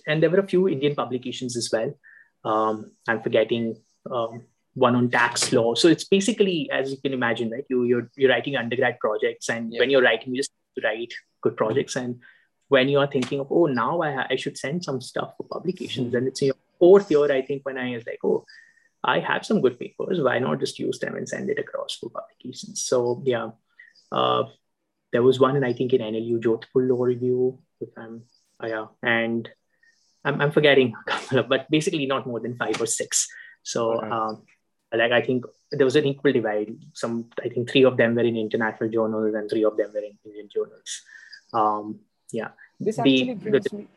[0.06, 1.94] and there were a few Indian publications as well.
[2.44, 3.76] Um, I'm forgetting
[4.10, 4.42] um,
[4.74, 5.74] one on tax law.
[5.74, 7.64] So it's basically, as you can imagine, right?
[7.68, 9.80] You you're, you're writing undergrad projects, and yeah.
[9.80, 11.12] when you're writing, you just write
[11.46, 11.96] good projects.
[11.96, 12.20] And
[12.68, 16.14] when you are thinking of, oh, now I, I should send some stuff for publications,
[16.14, 18.44] and it's in your fourth year, I think, when I was like, oh,
[19.04, 20.20] I have some good papers.
[20.20, 22.82] Why not just use them and send it across for publications?
[22.82, 23.50] So yeah,
[24.10, 24.44] uh,
[25.12, 28.22] there was one, and I think in NLU Jodhpur Law Review, if I'm
[28.62, 29.48] uh, yeah, and
[30.24, 33.28] I'm, I'm forgetting a couple of, but basically not more than five or six.
[33.62, 34.42] So um,
[34.92, 36.74] like I think there was an equal divide.
[36.92, 40.00] Some I think three of them were in international journals and three of them were
[40.00, 41.02] in Indian journals.
[41.52, 42.00] Um,
[42.32, 42.48] yeah.
[42.78, 43.88] This actually the, brings the, me.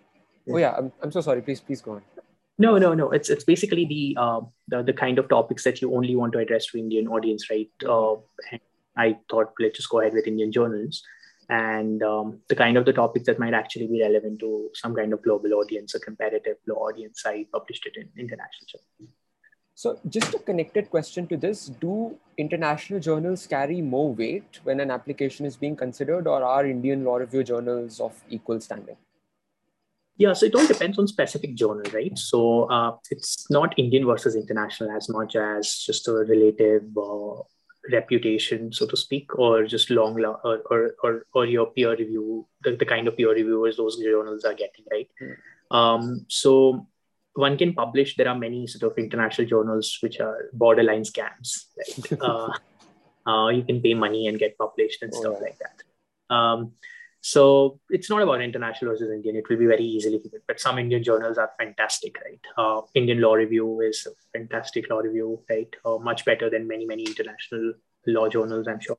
[0.51, 1.41] Oh yeah, I'm, I'm so sorry.
[1.41, 2.01] Please please go on.
[2.57, 3.11] No, no, no.
[3.11, 6.39] It's it's basically the uh, the, the kind of topics that you only want to
[6.39, 7.69] address to Indian audience, right?
[7.87, 8.15] Uh,
[8.97, 11.03] I thought let's just go ahead with Indian journals
[11.49, 15.13] and um, the kind of the topics that might actually be relevant to some kind
[15.13, 17.23] of global audience, a comparative law audience.
[17.25, 19.13] I published it in international journals.
[19.79, 24.91] So, just a connected question to this Do international journals carry more weight when an
[24.91, 28.97] application is being considered, or are Indian law review journals of equal standing?
[30.17, 32.17] Yeah, so it all depends on specific journal, right?
[32.17, 37.41] So uh, it's not Indian versus international as much as just a relative uh,
[37.89, 42.75] reputation, so to speak, or just long or or or, or your peer review, the,
[42.75, 45.07] the kind of peer reviewers those journals are getting, right?
[45.21, 45.37] Mm.
[45.71, 46.85] Um, so
[47.33, 48.15] one can publish.
[48.15, 51.65] There are many sort of international journals which are borderline scams.
[51.77, 52.21] Right?
[52.21, 52.51] uh,
[53.29, 55.43] uh, you can pay money and get published and oh, stuff yeah.
[55.43, 56.35] like that.
[56.35, 56.73] Um,
[57.21, 59.35] so it's not about international versus Indian.
[59.35, 60.43] It will be very easily figured.
[60.47, 62.39] But some Indian journals are fantastic, right?
[62.57, 65.73] Uh, Indian Law Review is a fantastic law review, right?
[65.83, 67.73] Uh, much better than many, many international
[68.07, 68.97] law journals, I'm sure.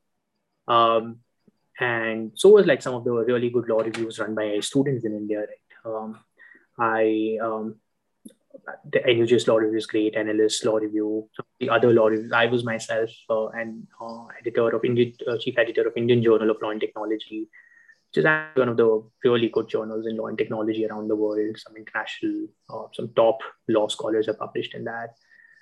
[0.68, 1.20] Um,
[1.78, 5.14] and so was like some of the really good law reviews run by students in
[5.14, 5.92] India, right?
[5.92, 6.18] Um,
[6.78, 7.76] I um,
[8.90, 12.10] the NUJS law review is great, NLS law review, the other law.
[12.34, 16.50] I was myself uh, an uh, editor of Indian, uh, chief editor of Indian Journal
[16.50, 17.48] of Law and Technology,
[18.08, 21.56] which is one of the really good journals in law and technology around the world.
[21.58, 25.10] Some international, uh, some top law scholars are published in that,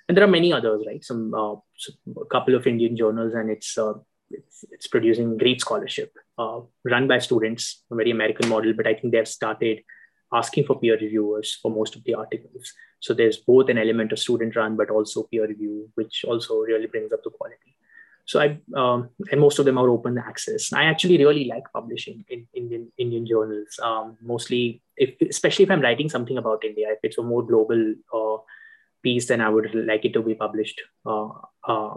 [0.07, 1.03] and there are many others, right?
[1.03, 3.93] Some, uh, some a couple of Indian journals, and it's uh,
[4.31, 8.93] it's, it's, producing great scholarship uh, run by students, a very American model, but I
[8.93, 9.79] think they've started
[10.31, 12.73] asking for peer reviewers for most of the articles.
[12.99, 16.87] So there's both an element of student run, but also peer review, which also really
[16.87, 17.77] brings up the quality.
[18.29, 20.71] So I um, and most of them are open access.
[20.71, 23.79] I actually really like publishing in Indian Indian journals.
[23.81, 27.95] Um, mostly, if, especially if I'm writing something about India, if it's a more global
[28.13, 28.37] uh,
[29.01, 31.29] piece, then I would like it to be published uh,
[31.67, 31.95] uh,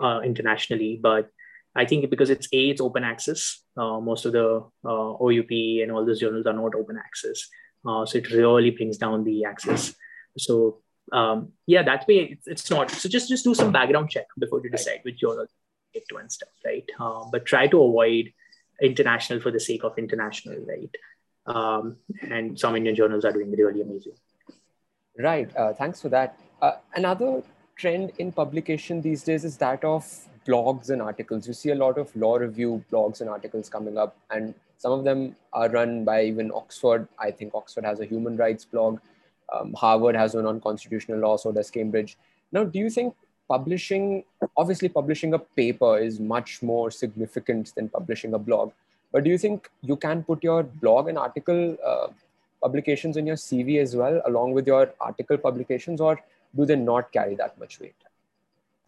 [0.00, 0.98] uh internationally.
[1.00, 1.30] But
[1.76, 3.62] I think because it's a it's open access.
[3.76, 7.48] Uh, most of the uh, OUP and all those journals are not open access,
[7.84, 9.94] so it really brings down the access.
[10.36, 10.78] So
[11.12, 12.90] um, yeah, that way it's, it's, not.
[12.90, 15.46] So just just do some background check before you decide which journal
[15.94, 16.88] to and stuff, right?
[17.00, 18.32] Um, but try to avoid
[18.80, 20.94] international for the sake of international, right?
[21.46, 21.96] Um,
[22.30, 24.12] and some Indian journals are doing really amazing.
[25.18, 25.54] Right.
[25.56, 26.38] Uh, thanks for that.
[26.62, 27.42] Uh, another
[27.76, 30.06] trend in publication these days is that of
[30.46, 31.48] blogs and articles.
[31.48, 35.04] You see a lot of law review blogs and articles coming up, and some of
[35.04, 37.08] them are run by even Oxford.
[37.18, 39.00] I think Oxford has a human rights blog.
[39.52, 42.16] Um, Harvard has one on constitutional law, so does Cambridge.
[42.52, 43.14] Now, do you think
[43.48, 44.24] publishing
[44.56, 48.72] obviously publishing a paper is much more significant than publishing a blog
[49.12, 52.08] but do you think you can put your blog and article uh,
[52.62, 56.20] publications in your cv as well along with your article publications or
[56.56, 57.94] do they not carry that much weight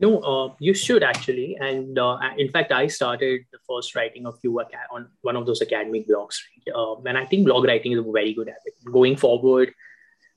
[0.00, 4.38] no uh, you should actually and uh, in fact i started the first writing of
[4.42, 6.74] you on one of those academic blogs right?
[6.74, 9.72] Uh, and i think blog writing is a very good habit going forward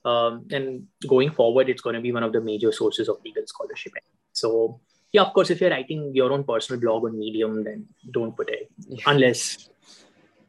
[0.06, 3.44] um, and going forward, it's going to be one of the major sources of legal
[3.46, 3.94] scholarship.
[4.34, 4.80] So,
[5.12, 8.50] yeah, of course, if you're writing your own personal blog on Medium, then don't put
[8.50, 8.72] it
[9.06, 9.70] unless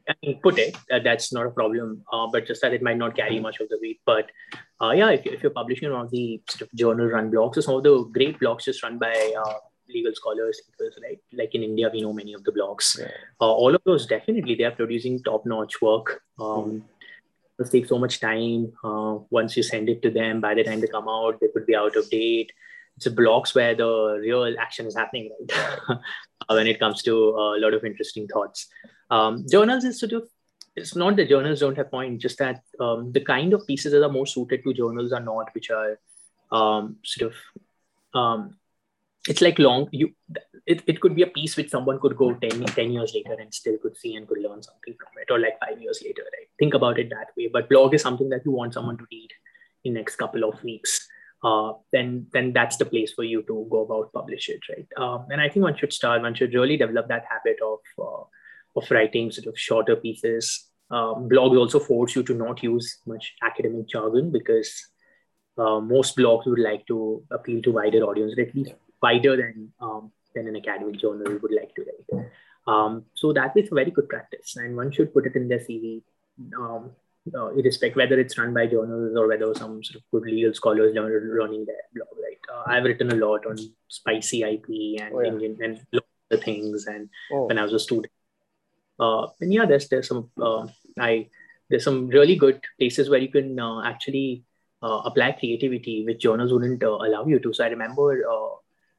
[0.09, 0.77] I mean, put it.
[0.91, 2.05] Uh, that's not a problem.
[2.13, 4.01] Uh, but just that it might not carry much of the weight.
[4.05, 4.31] But
[4.81, 7.63] uh, yeah, if, if, you're publishing one of the sort of journal run blogs, or
[7.63, 9.55] some of the great blogs just run by uh,
[9.89, 12.99] legal scholars, because right, like in India, we know many of the blogs.
[12.99, 13.09] Yeah.
[13.41, 16.23] Uh, all of those definitely they are producing top notch work.
[16.39, 16.83] Um, mm
[17.59, 18.73] it take so much time.
[18.83, 21.67] Uh, once you send it to them, by the time they come out, they could
[21.67, 22.53] be out of date.
[22.97, 25.31] It's blogs where the real action is happening,
[25.89, 25.99] right?
[26.49, 28.69] when it comes to a lot of interesting thoughts.
[29.11, 30.29] Um, journals is sort of
[30.77, 34.05] it's not that journals don't have point, just that um, the kind of pieces that
[34.05, 35.99] are more suited to journals are not, which are
[36.51, 38.57] um, sort of um,
[39.29, 40.11] it's like long you
[40.67, 43.53] it, it could be a piece which someone could go 10, 10 years later and
[43.53, 46.49] still could see and could learn something from it or like five years later right?
[46.59, 47.51] Think about it that way.
[47.53, 49.29] But blog is something that you want someone to read
[49.85, 51.07] in next couple of weeks.
[51.43, 54.87] Uh, then then that's the place for you to go about publish it right?
[54.97, 58.25] Um, and i think one should start one should really develop that habit of uh,
[58.77, 60.71] of writing sort of shorter pieces.
[60.91, 64.87] Um, blogs also force you to not use much academic jargon because
[65.59, 68.75] uh, most blogs would like to appeal to wider audience, at least
[69.07, 72.27] wider than um, than an academic journal would like to write.
[72.67, 75.59] Um, so that is a very good practice, and one should put it in their
[75.59, 76.03] CV,
[76.57, 76.91] um,
[77.35, 80.97] uh, irrespective whether it's run by journals or whether some sort of good legal scholars
[80.97, 82.09] are running their blog.
[82.23, 83.59] Right, uh, I've written a lot on
[83.99, 85.29] SpicyIP and oh, yeah.
[85.29, 85.87] Indian and
[86.31, 87.47] the things, and oh.
[87.47, 88.13] when I was a student.
[88.99, 90.67] Uh, and yeah, there's there's some uh,
[90.99, 91.29] I
[91.69, 94.45] there's some really good places where you can uh, actually
[94.83, 97.53] uh, apply creativity which journals wouldn't uh, allow you to.
[97.53, 98.23] So I remember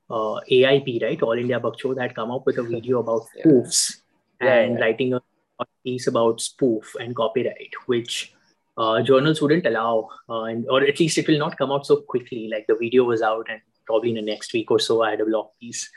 [0.10, 4.02] uh, AIB, right, All India Bakchod, that come up with a video about spoofs
[4.42, 4.54] yeah.
[4.54, 4.86] and yeah.
[4.86, 5.22] writing a,
[5.60, 8.34] a, piece about spoof and copyright, which
[8.78, 11.98] uh, journals wouldn't allow, uh, and, or at least it will not come out so
[11.98, 12.50] quickly.
[12.52, 15.22] Like the video was out, and probably in the next week or so, I had
[15.22, 15.90] a blog piece.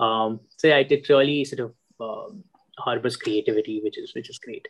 [0.00, 2.44] Um, so yeah, it really sort of um,
[2.78, 4.66] harbors creativity, which is which is great.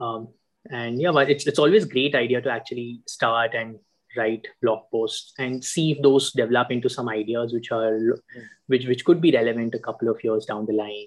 [0.00, 0.28] Um,
[0.70, 3.78] and yeah but it's, it's always great idea to actually start and
[4.18, 8.42] write blog posts and see if those develop into some ideas which are mm.
[8.66, 11.06] which which could be relevant a couple of years down the line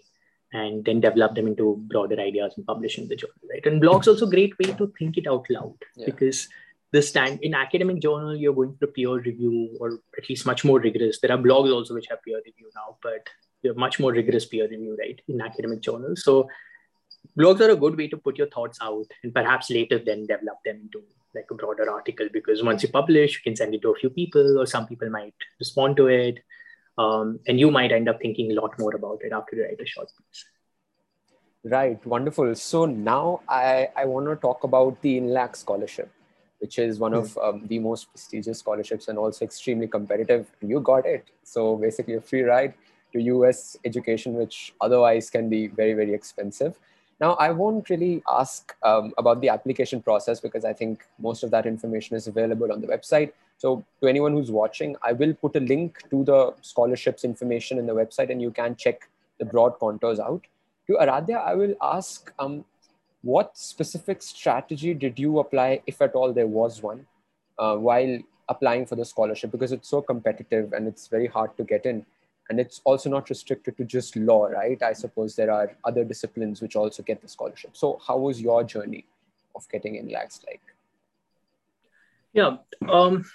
[0.53, 4.07] and then develop them into broader ideas and publish in the journal right and blogs
[4.07, 6.05] also great way to think it out loud yeah.
[6.05, 6.47] because
[6.91, 10.79] the stand in academic journal you're going for peer review or at least much more
[10.79, 13.29] rigorous there are blogs also which have peer review now but
[13.61, 16.47] you're much more rigorous peer review right in academic journals so
[17.37, 20.57] blogs are a good way to put your thoughts out and perhaps later then develop
[20.65, 21.03] them into
[21.33, 24.09] like a broader article because once you publish you can send it to a few
[24.09, 26.39] people or some people might respond to it
[26.97, 29.79] um, and you might end up thinking a lot more about it after you write
[29.79, 30.45] a short piece.
[31.63, 32.03] Right.
[32.05, 32.55] Wonderful.
[32.55, 36.11] So now i i want to talk about the Inlaks scholarship
[36.59, 40.51] which is one of um, the most prestigious scholarships and also extremely competitive.
[40.61, 41.25] You got it.
[41.43, 42.75] So basically a free ride
[43.13, 46.77] to us education which otherwise can be very very expensive
[47.21, 51.51] now, I won't really ask um, about the application process because I think most of
[51.51, 53.31] that information is available on the website.
[53.59, 57.85] So, to anyone who's watching, I will put a link to the scholarships information in
[57.85, 59.07] the website and you can check
[59.37, 60.41] the broad contours out.
[60.87, 62.65] To Aradhya, I will ask um,
[63.21, 67.05] what specific strategy did you apply, if at all there was one,
[67.59, 68.17] uh, while
[68.49, 69.51] applying for the scholarship?
[69.51, 72.03] Because it's so competitive and it's very hard to get in
[72.49, 74.81] and it's also not restricted to just law right?
[74.83, 77.77] I suppose there are other disciplines which also get the scholarship.
[77.77, 79.05] So how was your journey
[79.55, 80.61] of getting Inlaks like?
[82.33, 82.57] Yeah
[82.89, 83.25] um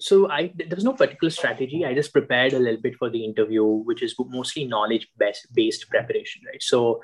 [0.00, 1.84] so i there was no particular strategy.
[1.84, 5.88] I just prepared a little bit for the interview which is mostly knowledge based based
[5.88, 6.62] preparation right?
[6.62, 7.02] So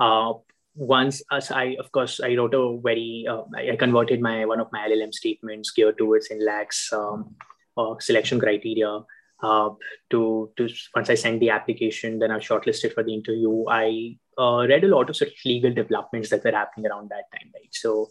[0.00, 0.34] uh
[0.76, 4.70] once as i of course i wrote a very uh, I, converted my one of
[4.72, 7.34] my llm statements geared towards Inlaks um,
[7.78, 9.00] uh, selection criteria
[9.42, 9.70] uh,
[10.10, 13.64] to to once I sent the application, then I was shortlisted for the interview.
[13.68, 17.30] I uh, read a lot of sort of legal developments that were happening around that
[17.32, 17.72] time, right?
[17.72, 18.08] So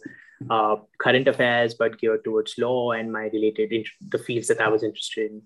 [0.50, 4.82] uh, current affairs, but geared towards law and my related the fields that I was
[4.82, 5.42] interested in.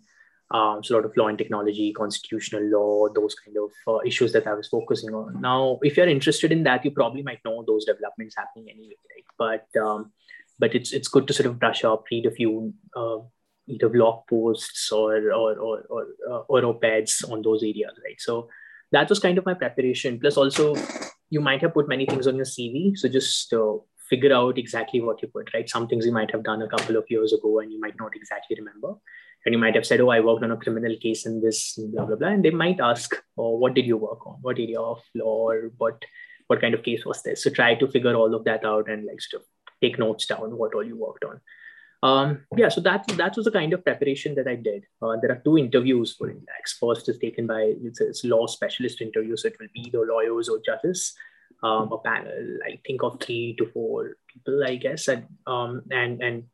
[0.53, 4.33] Um, so a lot of law and technology, constitutional law, those kind of uh, issues
[4.33, 5.41] that I was focusing on.
[5.41, 9.67] Now, if you're interested in that, you probably might know those developments happening anyway, right?
[9.73, 10.13] But um,
[10.59, 13.19] but it's it's good to sort of brush up, read a few uh,
[13.71, 18.21] either blog posts or or or or, uh, or op-eds on those areas, right?
[18.21, 18.49] So
[18.93, 20.19] that was kind of my preparation.
[20.19, 20.75] Plus, also
[21.31, 23.75] you might have put many things on your CV, so just uh,
[24.09, 25.69] figure out exactly what you put, right?
[25.71, 28.17] Some things you might have done a couple of years ago and you might not
[28.17, 28.95] exactly remember.
[29.47, 32.05] And you might have said, "Oh, I worked on a criminal case in this, blah
[32.05, 34.37] blah blah," and they might ask, "Oh, what did you work on?
[34.43, 36.05] What area of law or what
[36.49, 39.07] what kind of case was this?" So try to figure all of that out and
[39.07, 39.49] like sort of
[39.83, 41.41] take notes down what all you worked on.
[42.03, 44.85] Um, yeah, so that that was the kind of preparation that I did.
[45.03, 46.79] Uh, there are two interviews for Inlaks.
[46.81, 50.49] First is taken by it's, it's law specialist interview, so it will be the lawyers
[50.49, 51.15] or judges,
[51.63, 52.59] um, a panel.
[52.67, 56.45] I think of three to four people, I guess, and um, and and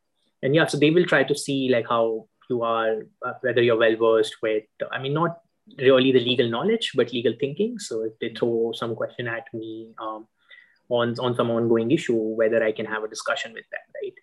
[0.43, 3.77] and yeah, so they will try to see like how you are, uh, whether you're
[3.77, 4.63] well versed with.
[4.91, 5.39] I mean, not
[5.79, 7.79] really the legal knowledge, but legal thinking.
[7.79, 10.27] So if they throw some question at me um,
[10.89, 14.13] on on some ongoing issue, whether I can have a discussion with them, right?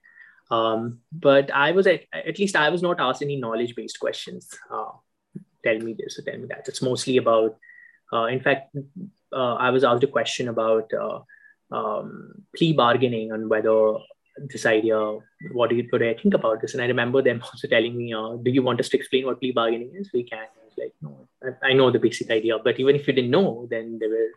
[0.51, 4.49] Um, but I was at, at least I was not asked any knowledge based questions.
[4.71, 4.93] Uh,
[5.65, 6.69] tell me this or tell me that.
[6.69, 7.57] It's mostly about,
[8.13, 8.77] uh, in fact,
[9.33, 11.21] uh, I was asked a question about uh,
[11.75, 13.95] um, plea bargaining and whether
[14.37, 14.99] this idea,
[15.53, 16.75] what do you what do I think about this?
[16.75, 19.41] And I remember them also telling me, uh, do you want us to explain what
[19.41, 20.11] plea bargaining is?
[20.13, 20.39] We can.
[20.39, 23.31] I was like, no, I, I know the basic idea, but even if you didn't
[23.31, 24.29] know, then there were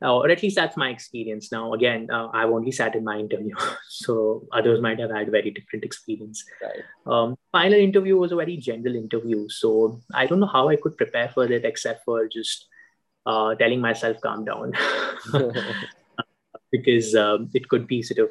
[0.00, 1.50] or at least that's my experience.
[1.50, 3.54] Now, again, uh, I've only sat in my interview,
[3.88, 6.44] so others might have had very different experience.
[6.62, 6.82] Right.
[7.06, 10.96] Um, final interview was a very general interview, so I don't know how I could
[10.96, 12.66] prepare for it except for just
[13.26, 14.72] uh, telling myself calm down,
[16.72, 18.30] because um, it could be sort of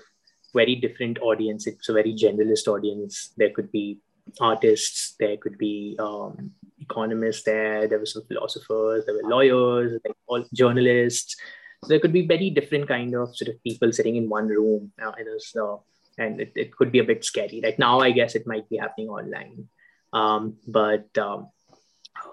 [0.53, 1.66] very different audience.
[1.66, 3.34] It's a very generalist audience.
[3.38, 3.99] There could be
[4.39, 6.51] artists, there could be um,
[6.84, 11.36] economists there, there were some philosophers, there were lawyers, like all journalists.
[11.84, 14.91] So there could be very different kind of sort of people sitting in one room.
[15.01, 15.77] Uh, was, uh,
[16.17, 17.59] and it, it could be a bit scary.
[17.61, 19.67] Like now, I guess it might be happening online.
[20.13, 21.49] Um, but um,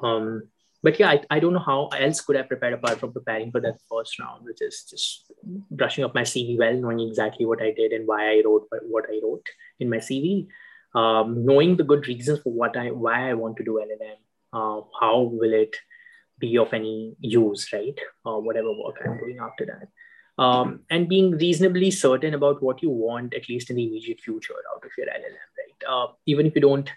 [0.02, 0.48] um,
[0.82, 3.60] but yeah, I, I don't know how else could I prepare apart from preparing for
[3.60, 5.30] that first round, which is just
[5.70, 9.04] brushing up my CV well, knowing exactly what I did and why I wrote what
[9.10, 9.46] I wrote
[9.78, 10.46] in my CV,
[10.94, 14.16] um, knowing the good reasons for what I why I want to do LLM,
[14.52, 15.76] uh, how will it
[16.38, 17.98] be of any use, right?
[18.24, 20.42] Or uh, whatever work I'm doing after that.
[20.42, 24.54] Um, and being reasonably certain about what you want, at least in the immediate future,
[24.74, 25.88] out of your LLM, right?
[25.88, 26.90] Uh, even if you don't,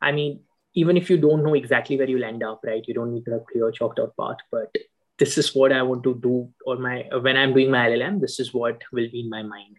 [0.00, 0.40] I mean,
[0.74, 2.84] even if you don't know exactly where you'll end up, right?
[2.86, 4.74] You don't need to have clear chalked out path, but
[5.18, 8.38] this is what I want to do or my when I'm doing my LLM, this
[8.38, 9.76] is what will be in my mind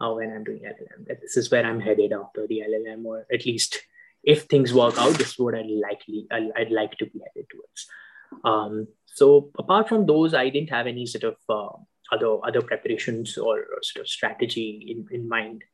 [0.00, 1.06] uh, when I'm doing LLM.
[1.06, 3.82] That this is where I'm headed after the LLM, or at least
[4.22, 7.86] if things work out, this is what I'd likely I'd, like to be headed towards.
[8.44, 11.76] Um, so apart from those, I didn't have any sort of uh,
[12.12, 15.64] other other preparations or, or, sort of strategy in, in mind.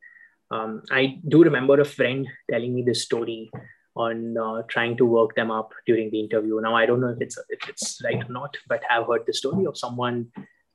[0.51, 3.51] Um, I do remember a friend telling me this story
[3.95, 6.59] on uh, trying to work them up during the interview.
[6.61, 9.33] Now I don't know if it's if it's right or not, but I've heard the
[9.33, 10.27] story of someone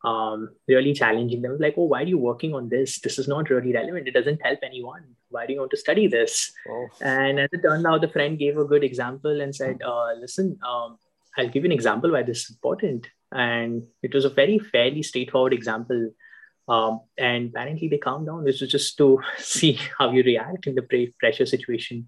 [0.05, 3.01] um, really challenging them, like, "Oh, why are you working on this?
[3.01, 4.09] This is not really relevant.
[4.09, 5.05] It doesn't help anyone.
[5.29, 6.87] Why do you want to study this?" Oh.
[7.01, 10.59] And as it turned out, the friend gave a good example and said, uh, "Listen,
[10.67, 10.99] um,
[11.37, 15.03] I'll give you an example why this is important." And it was a very fairly
[15.03, 16.11] straightforward example.
[16.69, 18.45] Um, and apparently they calmed down.
[18.45, 22.07] This was just to see how you react in the pressure situation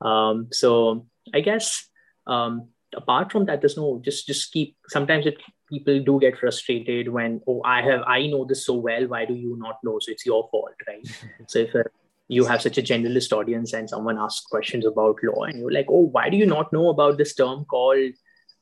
[0.00, 1.88] um, so I guess
[2.26, 4.76] um, apart from that, there's no just just keep.
[4.88, 9.06] Sometimes it people do get frustrated when oh I have I know this so well.
[9.06, 9.98] Why do you not know?
[10.00, 11.06] So it's your fault, right?
[11.46, 11.84] so if uh,
[12.28, 15.86] you have such a generalist audience and someone asks questions about law and you're like,
[15.88, 18.12] oh, why do you not know about this term called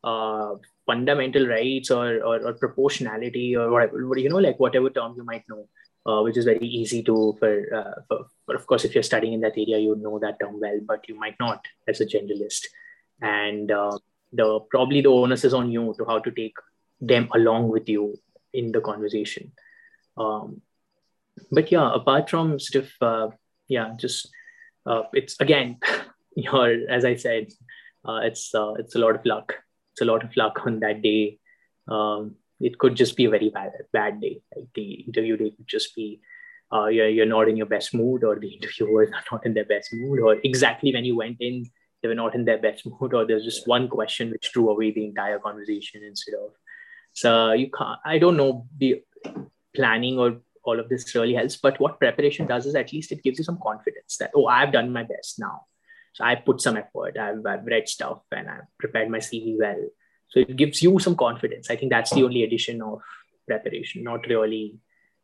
[0.02, 0.55] uh,
[0.86, 5.44] fundamental rights or, or, or proportionality or whatever, you know, like whatever term you might
[5.48, 5.66] know
[6.07, 9.32] uh, which is very easy to for, uh, for, for, of course if you're studying
[9.32, 12.66] in that area you know that term well but you might not as a generalist
[13.22, 13.96] and uh,
[14.32, 16.55] the probably the onus is on you to how to take
[17.01, 18.14] them along with you
[18.53, 19.53] in the conversation
[20.16, 20.61] um,
[21.51, 23.34] but yeah apart from sort of uh,
[23.68, 24.28] yeah just
[24.86, 25.78] uh, it's again
[26.36, 27.47] your as i said
[28.09, 29.55] uh, it's it's a lot of luck
[29.92, 31.38] it's a lot of luck on that day
[31.88, 34.40] um, it could just be a very bad, bad day.
[34.55, 36.20] Like the interview day could just be
[36.72, 39.64] uh, you're, you're not in your best mood, or the interviewers are not in their
[39.64, 41.66] best mood, or exactly when you went in,
[42.03, 44.90] they were not in their best mood, or there's just one question which threw away
[44.90, 46.51] the entire conversation instead of.
[47.15, 49.03] So you can't, I don't know, the
[49.75, 53.23] planning or all of this really helps, but what preparation does is at least it
[53.23, 55.62] gives you some confidence that, oh, I've done my best now.
[56.12, 59.89] So I put some effort, I've, I've read stuff and I've prepared my CV well
[60.35, 61.71] so it gives you some confidence.
[61.71, 63.01] I think that's the only addition of
[63.47, 64.79] preparation, not really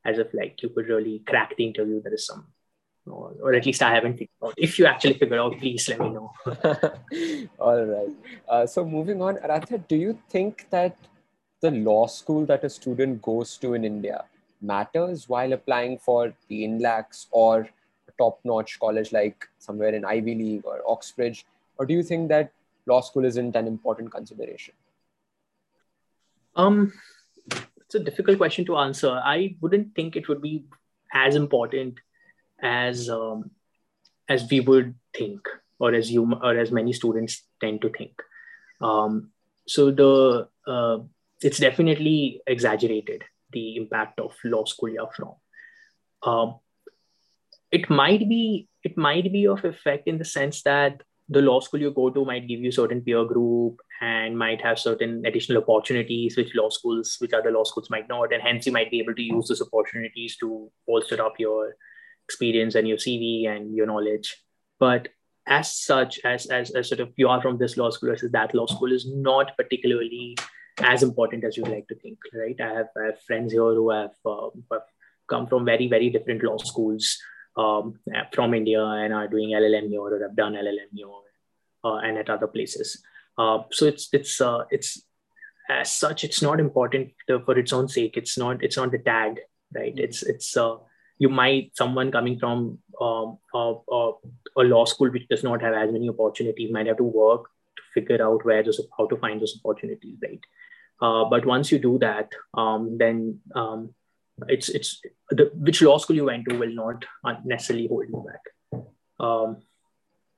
[0.05, 2.01] as if like you could really crack the interview.
[2.01, 2.47] There is some,
[3.07, 4.55] or, or at least I haven't figured out.
[4.57, 6.33] If you actually figure out, please let me know.
[7.59, 8.15] All right.
[8.49, 10.97] Uh, so moving on, Aradhya, do you think that
[11.61, 14.25] the law school that a student goes to in India
[14.63, 17.69] matters while applying for the Inlaks or
[18.09, 21.47] a top-notch college like somewhere in Ivy League or Oxbridge?
[21.79, 22.53] Or do you think that
[22.87, 24.75] law school isn't an important consideration?
[26.57, 26.93] Um,
[27.81, 29.11] it's a difficult question to answer.
[29.11, 30.65] I wouldn't think it would be
[31.13, 31.99] as important
[32.63, 33.51] as um,
[34.29, 35.49] as we would think,
[35.79, 38.13] or as you or as many students tend to think.
[38.81, 39.31] Um,
[39.67, 40.99] so the uh,
[41.43, 45.35] it's definitely exaggerated the impact of law school year from.
[46.23, 46.61] Um,
[47.71, 51.81] it might be it might be of effect in the sense that the law school
[51.81, 56.37] you go to might give you certain peer group and might have certain additional opportunities
[56.37, 59.15] which law schools which other law schools might not and hence you might be able
[59.15, 61.77] to use those opportunities to bolster up your
[62.25, 64.43] experience and your cv and your knowledge
[64.81, 65.09] but
[65.47, 68.55] as such as as, as sort of you are from this law school versus that
[68.55, 70.37] law school is not particularly
[70.83, 73.91] as important as you like to think right i have, I have friends here who
[73.91, 74.83] have, um, have
[75.29, 77.19] come from very very different law schools
[77.57, 77.99] um,
[78.33, 81.09] from india and are doing llm here or have done llm here
[81.85, 83.03] uh, and at other places
[83.39, 85.03] uh, so it's it's uh, it's
[85.71, 88.17] as such it's not important for its own sake.
[88.17, 89.41] It's not it's not the tag,
[89.75, 89.95] right?
[89.97, 90.77] It's it's uh,
[91.19, 94.13] you might someone coming from um, a, a,
[94.57, 97.45] a, law school which does not have as many opportunities might have to work
[97.95, 100.41] figure out where those how to find those opportunities, right?
[101.01, 103.95] Uh, but once you do that, um, then um,
[104.49, 107.05] it's it's the which law school you went to will not
[107.45, 108.85] necessarily hold you back.
[109.19, 109.63] Um,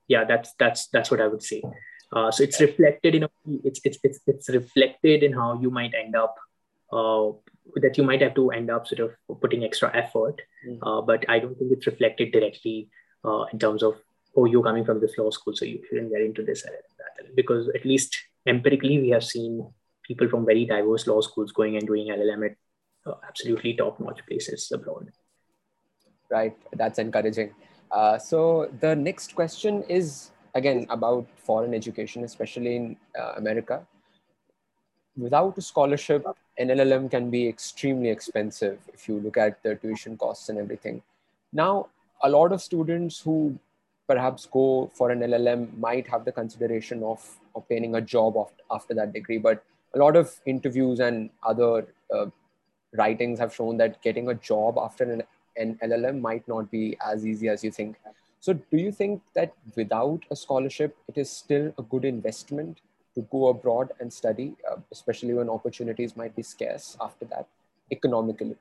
[0.09, 1.63] yeah, that's that's that's what I would say.
[2.13, 3.31] Uh, so it's reflected in a
[3.65, 6.37] it's it's it's it's reflected in how you might end up
[6.93, 7.31] uh,
[7.77, 10.41] that you might have to end up sort of putting extra effort.
[10.67, 10.87] Mm-hmm.
[10.87, 12.91] Uh, but I don't think it's reflected directly
[13.25, 13.97] uh, in terms of
[14.37, 16.64] oh you're coming from this law school so you shouldn't get into this
[17.35, 18.16] because at least
[18.47, 19.66] empirically we have seen
[20.03, 22.57] people from very diverse law schools going and doing LLM at
[23.07, 25.11] uh, absolutely top notch places abroad.
[26.30, 27.55] Right, that's encouraging.
[27.91, 33.87] Uh, so the next question is again about foreign education, especially in uh, America.
[35.16, 36.26] Without a scholarship,
[36.57, 41.03] an LLM can be extremely expensive if you look at the tuition costs and everything.
[41.53, 41.89] Now,
[42.22, 43.59] a lot of students who
[44.13, 47.21] perhaps go for an LLM might have the consideration of
[47.57, 48.35] obtaining a job
[48.71, 52.27] after that degree, but a lot of interviews and other uh,
[52.99, 55.23] writings have shown that getting a job after an,
[55.57, 57.97] an LLM might not be as easy as you think.
[58.41, 62.81] So, do you think that without a scholarship, it is still a good investment
[63.15, 67.47] to go abroad and study, uh, especially when opportunities might be scarce after that
[67.91, 68.57] economically?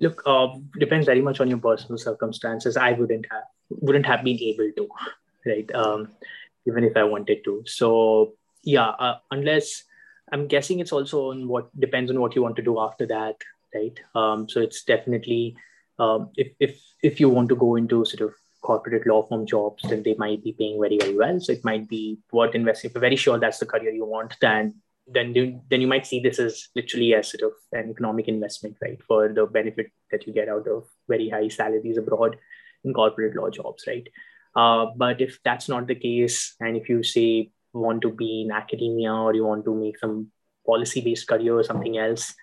[0.00, 2.76] Look, uh, depends very much on your personal circumstances.
[2.76, 4.88] I wouldn't have wouldn't have been able to,
[5.44, 5.74] right?
[5.74, 6.08] Um,
[6.66, 7.62] even if I wanted to.
[7.66, 9.84] So yeah, uh, unless
[10.32, 13.36] I'm guessing it's also on what depends on what you want to do after that,
[13.74, 13.98] right?
[14.14, 15.56] Um, so it's definitely
[15.98, 19.82] um, if if if you want to go into sort of corporate law firm jobs,
[19.88, 21.40] then they might be paying very very well.
[21.40, 22.90] So it might be worth investing.
[22.90, 24.74] If you're very sure that's the career you want, then
[25.12, 28.98] then then you might see this as literally as sort of an economic investment, right?
[29.06, 32.36] For the benefit that you get out of very high salaries abroad
[32.84, 34.06] in corporate law jobs, right?
[34.54, 38.50] Uh, but if that's not the case, and if you say want to be in
[38.50, 40.28] academia or you want to make some
[40.66, 42.34] policy based career or something else,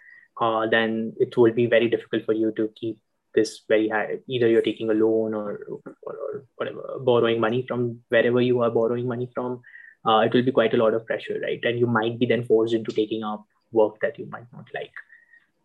[0.41, 2.99] uh, then it will be very difficult for you to keep
[3.33, 4.17] this very high.
[4.27, 8.71] Either you're taking a loan or, or, or whatever, borrowing money from wherever you are
[8.71, 9.61] borrowing money from.
[10.07, 11.59] Uh, it will be quite a lot of pressure, right?
[11.63, 14.93] And you might be then forced into taking up work that you might not like.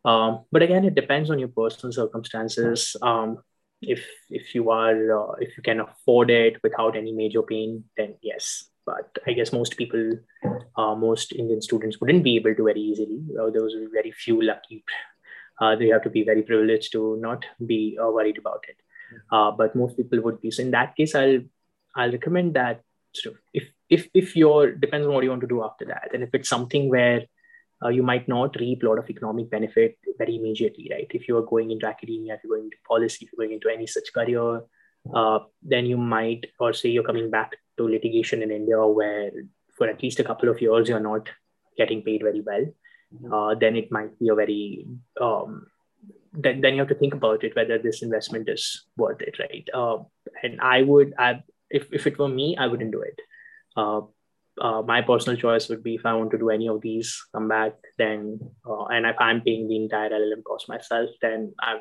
[0.05, 2.97] Um, but again, it depends on your personal circumstances.
[3.03, 3.38] Um,
[3.82, 8.14] if if you are uh, if you can afford it without any major pain, then
[8.22, 10.12] yes, but I guess most people,
[10.76, 13.20] uh, most Indian students wouldn't be able to very easily.
[13.38, 14.84] Uh, there was very few lucky.
[15.61, 18.76] Uh, they have to be very privileged to not be uh, worried about it.
[19.30, 20.51] Uh, but most people would be.
[20.51, 21.41] So in that case, I'll
[21.97, 22.82] I'll recommend that
[23.15, 26.11] sort of if if if you're depends on what you want to do after that,
[26.15, 27.23] and if it's something where
[27.85, 31.11] uh, you might not reap a lot of economic benefit very immediately, right?
[31.11, 33.69] If you are going into academia, if you're going into policy, if you're going into
[33.69, 34.61] any such career,
[35.15, 39.31] uh, then you might, or say you're coming back to litigation in India where
[39.77, 41.31] for at least a couple of years you're not
[41.79, 42.67] getting paid very well,
[43.15, 43.33] mm-hmm.
[43.33, 44.87] uh, then it might be a very
[45.21, 45.67] um,
[46.33, 49.69] then, then you have to think about it whether this investment is worth it, right?
[49.75, 49.99] Uh,
[50.43, 53.21] and I would, I, if if it were me, I wouldn't do it.
[53.77, 54.03] Uh,
[54.61, 57.49] uh, my personal choice would be if I want to do any of these, come
[57.49, 61.81] back, then, uh, and if I'm paying the entire LLM cost myself, then I,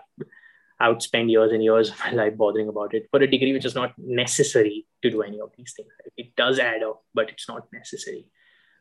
[0.80, 3.52] I would spend years and years of my life bothering about it for a degree
[3.52, 5.90] which is not necessary to do any of these things.
[6.16, 8.28] It does add up, but it's not necessary.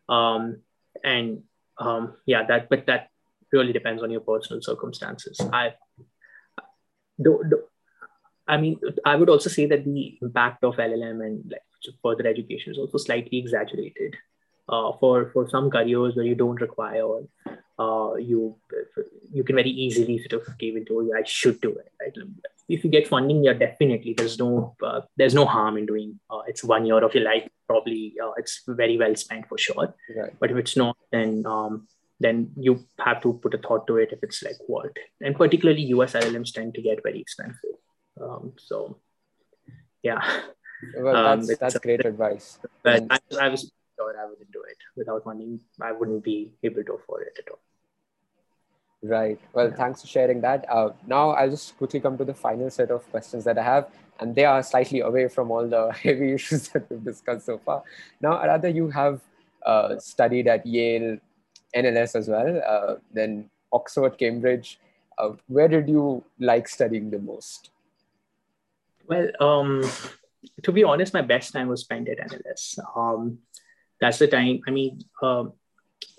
[0.09, 0.61] Um,
[1.03, 1.43] and
[1.79, 3.09] um, yeah, that, but that
[3.53, 5.41] really depends on your personal circumstances.
[5.53, 5.75] I,
[7.21, 7.63] do, do,
[8.49, 11.63] I mean, I would also say that the impact of LLM and like
[12.03, 14.17] further education is also slightly exaggerated.
[14.69, 17.03] Uh, for for some careers where you don't require
[17.79, 18.55] uh, you
[19.33, 22.13] you can very easily sort of give into oh, I should do it right
[22.69, 26.41] if you get funding yeah definitely there's no uh, there's no harm in doing uh,
[26.47, 30.35] it's one year of your life probably uh, it's very well spent for sure right.
[30.39, 31.89] but if it's not then um,
[32.21, 34.91] then you have to put a thought to it if it's like what
[35.23, 37.77] and particularly us llms tend to get very expensive
[38.21, 38.99] um, so
[40.03, 40.43] yeah
[40.97, 42.59] well, that's, um, that's great advice.
[42.83, 45.59] But I, I was sure I wouldn't do it without money.
[45.81, 47.59] I wouldn't be able to afford it at all.
[49.03, 49.39] Right.
[49.53, 49.77] Well, yeah.
[49.77, 50.67] thanks for sharing that.
[50.69, 53.89] Uh, now I'll just quickly come to the final set of questions that I have,
[54.19, 57.83] and they are slightly away from all the heavy issues that we've discussed so far.
[58.21, 59.21] Now, Aradhya, you have
[59.65, 61.19] uh, studied at Yale,
[61.77, 64.81] NLS as well, uh, then Oxford, Cambridge.
[65.17, 67.71] Uh, where did you like studying the most?
[69.09, 69.83] Well, um,
[70.63, 72.79] to be honest, my best time was spent at NLS.
[72.97, 73.39] Um,
[74.01, 74.61] that's the time.
[74.69, 75.45] I mean, uh,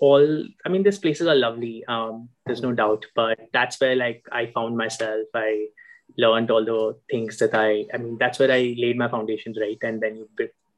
[0.00, 0.44] all.
[0.64, 1.84] I mean, these places are lovely.
[1.86, 5.26] Um, there's no doubt, but that's where like I found myself.
[5.34, 5.68] I
[6.18, 7.86] learned all the things that I.
[7.94, 10.28] I mean, that's where I laid my foundations, right, and then you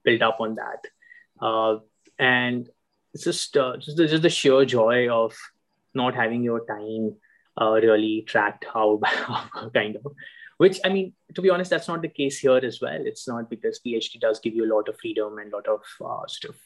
[0.04, 0.84] build up on that.
[1.40, 1.78] Uh,
[2.18, 2.68] and
[3.14, 5.34] it's just uh, just, the, just the sheer joy of
[5.94, 7.16] not having your time
[7.60, 9.00] uh, really tracked how,
[9.74, 10.12] kind of
[10.62, 13.00] which i mean to be honest that's not the case here as well.
[13.10, 15.80] It's not because phd does give you a lot of freedom and a lot of
[16.00, 16.56] uh, sort of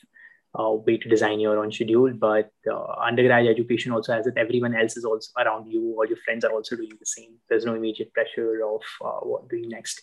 [0.59, 2.13] uh, way to design your own schedule.
[2.13, 4.39] But uh, education also has it.
[4.39, 5.95] Everyone else is also around you.
[5.99, 7.35] All your friends are also doing the same.
[7.49, 10.01] There's no immediate pressure of uh, what doing next.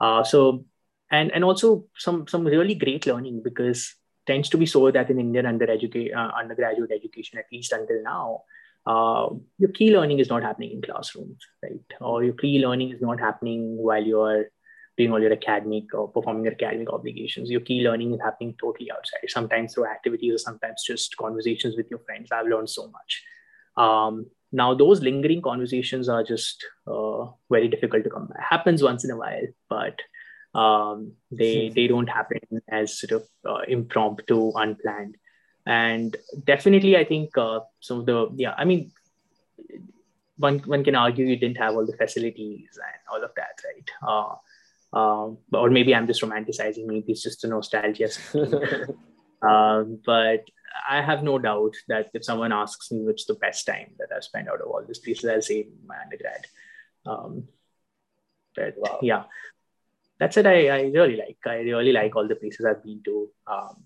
[0.00, 0.64] Uh, so
[1.10, 3.94] and and also some some really great learning because
[4.26, 8.42] tends to be so that in indian undereducate, uh, undergraduate education at least until now
[8.86, 9.28] uh,
[9.58, 11.80] your key learning is not happening in classrooms, right?
[12.00, 14.46] Or your key learning is not happening while you're
[14.96, 17.50] doing all your academic or performing your academic obligations.
[17.50, 21.90] Your key learning is happening totally outside, sometimes through activities or sometimes just conversations with
[21.90, 22.30] your friends.
[22.30, 23.22] I've learned so much.
[23.76, 28.36] Um, now, those lingering conversations are just uh, very difficult to come by.
[28.38, 29.98] Happens once in a while, but
[30.56, 35.16] um, they they don't happen as sort of uh, impromptu, unplanned
[35.66, 38.90] and definitely i think uh, some of the yeah i mean
[40.36, 43.90] one one can argue you didn't have all the facilities and all of that right?
[44.06, 44.34] Uh,
[44.96, 48.08] uh, or maybe i'm just romanticizing maybe it's just a nostalgia
[49.42, 50.44] um, but
[50.88, 54.24] i have no doubt that if someone asks me which the best time that i've
[54.24, 56.46] spent out of all these places i'll say my undergrad.
[57.06, 57.48] Um,
[58.56, 58.98] but wow.
[59.02, 59.24] yeah.
[60.18, 63.28] That's it I, I really like i really like all the places i've been to.
[63.46, 63.84] Um,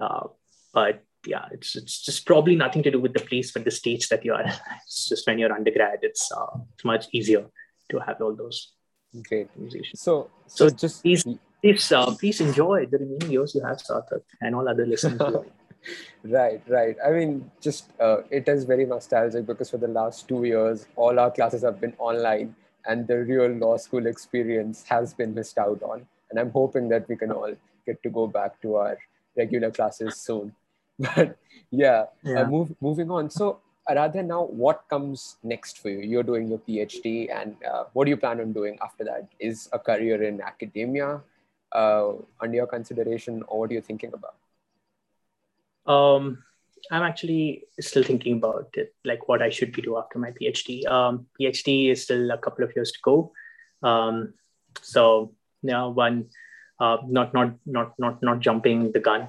[0.00, 0.28] uh,
[0.72, 4.08] but yeah, it's it's just probably nothing to do with the place, but the stage
[4.08, 4.44] that you are.
[4.86, 7.46] It's just when you're undergrad, it's uh, it's much easier
[7.90, 8.72] to have all those
[9.22, 9.48] great.
[9.94, 11.24] So, so, so just please
[11.60, 15.20] please uh, please enjoy the remaining years you have, Sarthak, and all other listeners.
[16.24, 16.96] right, right.
[17.04, 21.18] I mean, just uh, it is very nostalgic because for the last two years, all
[21.18, 22.54] our classes have been online,
[22.86, 26.06] and the real law school experience has been missed out on.
[26.30, 27.54] And I'm hoping that we can all
[27.86, 28.98] get to go back to our
[29.36, 30.54] regular classes soon.
[30.98, 31.38] but
[31.70, 32.40] yeah, uh, yeah.
[32.42, 33.30] Uh, move, moving on.
[33.30, 36.00] So Aradhya, now what comes next for you?
[36.00, 39.28] You're doing your PhD, and uh, what do you plan on doing after that?
[39.38, 41.20] Is a career in academia
[41.72, 44.36] uh, under your consideration, or what are you thinking about?
[45.86, 46.42] Um,
[46.90, 50.86] I'm actually still thinking about it, like what I should be doing after my PhD.
[50.86, 53.32] Um, PhD is still a couple of years to go.
[53.82, 54.34] Um,
[54.80, 55.32] so
[55.62, 56.26] now one,
[56.80, 59.28] uh, not not not not not jumping the gun.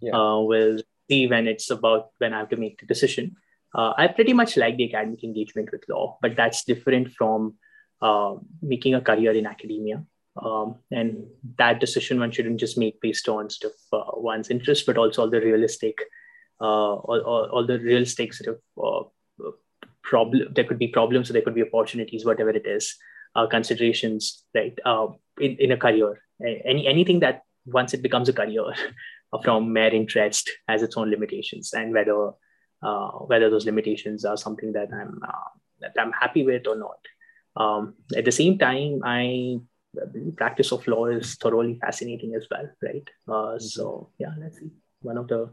[0.00, 0.16] Yeah.
[0.16, 0.80] Uh, will
[1.10, 3.36] see when it's about when I have to make the decision.
[3.74, 7.54] Uh, I pretty much like the academic engagement with law, but that's different from
[8.02, 10.04] uh, making a career in academia.
[10.42, 11.26] Um, and
[11.58, 15.30] that decision one shouldn't just make based on stuff uh, one's interest, but also all
[15.30, 15.98] the realistic,
[16.60, 19.08] uh, all, all, all, the realistic sort of
[19.46, 19.50] uh,
[20.02, 20.48] problem.
[20.52, 22.96] There could be problems, or there could be opportunities, whatever it is,
[23.50, 24.78] considerations, right?
[25.40, 28.64] in, in a career, any anything that once it becomes a career
[29.42, 32.30] from mere interest has its own limitations and whether
[32.82, 36.98] uh, whether those limitations are something that I'm uh, that I'm happy with or not.
[37.56, 39.58] Um, at the same time, I
[39.94, 43.08] the practice of law is thoroughly fascinating as well, right?
[43.28, 43.58] Uh, mm-hmm.
[43.58, 44.70] so yeah, let's see.
[45.02, 45.50] One of the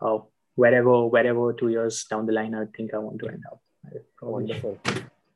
[0.00, 0.18] uh,
[0.54, 3.60] wherever wherever two years down the line, I think I want to end up.
[4.20, 4.78] Wonderful,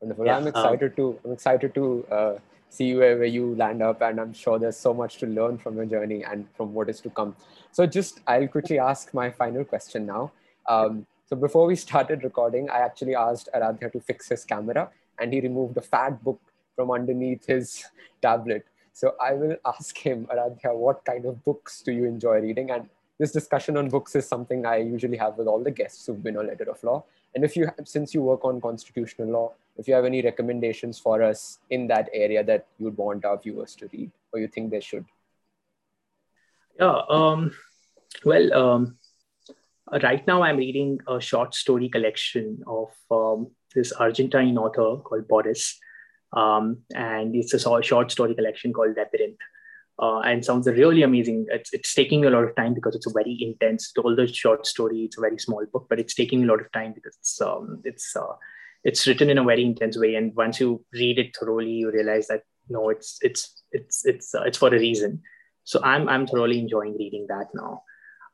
[0.01, 0.27] wonderful.
[0.27, 2.35] Yeah, I'm excited um, to I'm excited to uh,
[2.73, 5.77] see where, where you land up and i'm sure there's so much to learn from
[5.77, 7.37] your journey and from what is to come.
[7.71, 10.33] So just i'll quickly ask my final question now.
[10.69, 14.89] Um, so before we started recording i actually asked aradhya to fix his camera
[15.21, 16.41] and he removed a fat book
[16.75, 17.85] from underneath his
[18.23, 18.65] tablet.
[18.95, 22.71] So i will ask him aradhya what kind of books do you enjoy reading?
[22.71, 26.23] And this discussion on books is something i usually have with all the guests who've
[26.23, 27.05] been on letter of law.
[27.35, 30.99] And if you have, since you work on constitutional law if you have any recommendations
[30.99, 34.71] for us in that area that you'd want our viewers to read or you think
[34.71, 35.05] they should
[36.79, 37.53] yeah um,
[38.25, 38.97] well um,
[40.03, 45.79] right now i'm reading a short story collection of um, this argentine author called Borges
[46.35, 49.39] um, and it's a short story collection called labyrinth
[49.99, 51.47] uh, and sounds really amazing.
[51.51, 55.03] It's, it's taking a lot of time because it's a very intense, the short story.
[55.05, 57.83] It's a very small book, but it's taking a lot of time because it's um,
[57.85, 58.33] it's uh,
[58.85, 62.27] it's written in a very intense way and once you read it thoroughly you realize
[62.29, 65.23] that no it's it's it's it's uh, it's for a reason.
[65.65, 67.83] So i'm i'm thoroughly enjoying reading that now.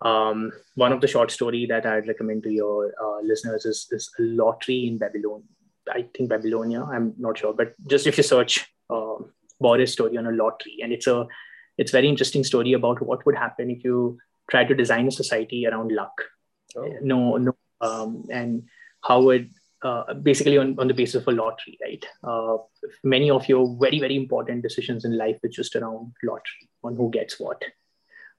[0.00, 4.08] Um, one of the short story that i'd recommend to your uh, listeners is, is
[4.20, 5.42] a lottery in babylon
[5.92, 9.16] i think babylonia i'm not sure but just if you search uh,
[9.60, 11.26] Borges story on a lottery and it's a
[11.78, 14.18] it's very interesting story about what would happen if you
[14.50, 16.22] try to design a society around luck.
[16.76, 16.96] Oh.
[17.02, 18.64] no no um, and
[19.02, 19.50] how would
[19.82, 22.04] uh, basically on, on the basis of a lottery, right?
[22.22, 22.56] Uh,
[23.04, 27.10] many of your very, very important decisions in life is just around lottery on who
[27.10, 27.62] gets what.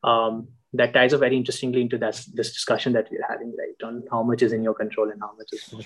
[0.03, 3.87] Um, that ties up very interestingly into that, this discussion that we're having, right?
[3.87, 5.73] On how much is in your control and how much is.
[5.73, 5.85] not.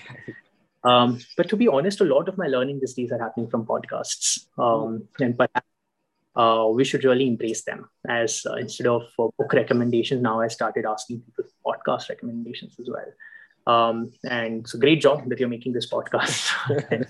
[0.84, 3.64] Um, but to be honest, a lot of my learning these days are happening from
[3.64, 4.46] podcasts.
[4.58, 5.66] Um, and perhaps
[6.36, 10.48] uh, we should really embrace them as uh, instead of uh, book recommendations, now I
[10.48, 13.06] started asking people podcast recommendations as well.
[13.66, 17.06] Um, and it's a great job that you're making this podcast.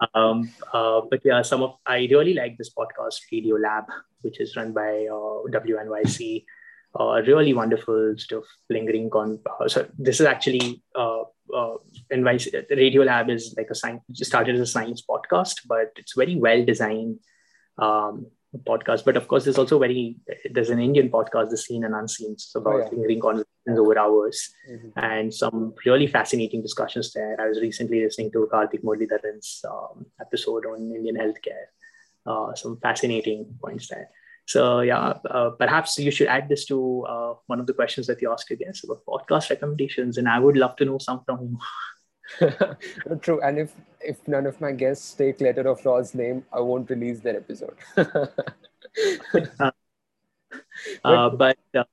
[0.14, 3.84] um, uh, but yeah, some of I really like this podcast, Radio Lab,
[4.22, 6.44] which is run by uh, WNYC.
[6.98, 9.40] Uh, really wonderful stuff, lingering on.
[9.60, 11.22] Uh, so this is actually uh,
[11.52, 11.74] uh,
[12.12, 14.02] NYC, Radio Lab is like a science.
[14.12, 17.18] Started as a science podcast, but it's very well designed.
[17.78, 18.26] Um,
[18.58, 19.04] podcast.
[19.04, 20.16] But of course, there's also very
[20.50, 22.88] there's an Indian podcast, The Seen and Unseen, it's about oh, yeah.
[22.90, 24.98] lingering conversations over hours, mm-hmm.
[24.98, 27.40] and some really fascinating discussions there.
[27.40, 31.66] I was recently listening to Karthik Muralidharan's um, episode on Indian healthcare.
[32.26, 34.08] Uh, some fascinating points there.
[34.46, 38.20] So yeah, uh, perhaps you should add this to uh, one of the questions that
[38.20, 41.42] you asked your guests about podcast recommendations, and I would love to know some from
[41.42, 41.58] you.
[43.20, 46.90] True, and if if none of my guests take letter of law's name, I won't
[46.90, 47.76] release their episode.
[49.60, 49.70] uh,
[51.04, 51.84] uh, but uh,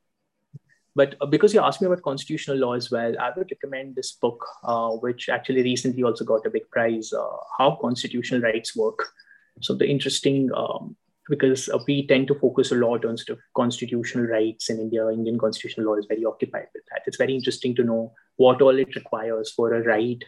[0.95, 4.45] but because you asked me about constitutional law as well, I would recommend this book,
[4.63, 9.07] uh, which actually recently also got a big prize, uh, "How Constitutional Rights Work."
[9.61, 10.49] So the interesting.
[10.55, 10.95] Um,
[11.31, 15.07] because we tend to focus a lot on sort of constitutional rights in India.
[15.07, 17.03] Indian constitutional law is very occupied with that.
[17.07, 20.21] It's very interesting to know what all it requires for a right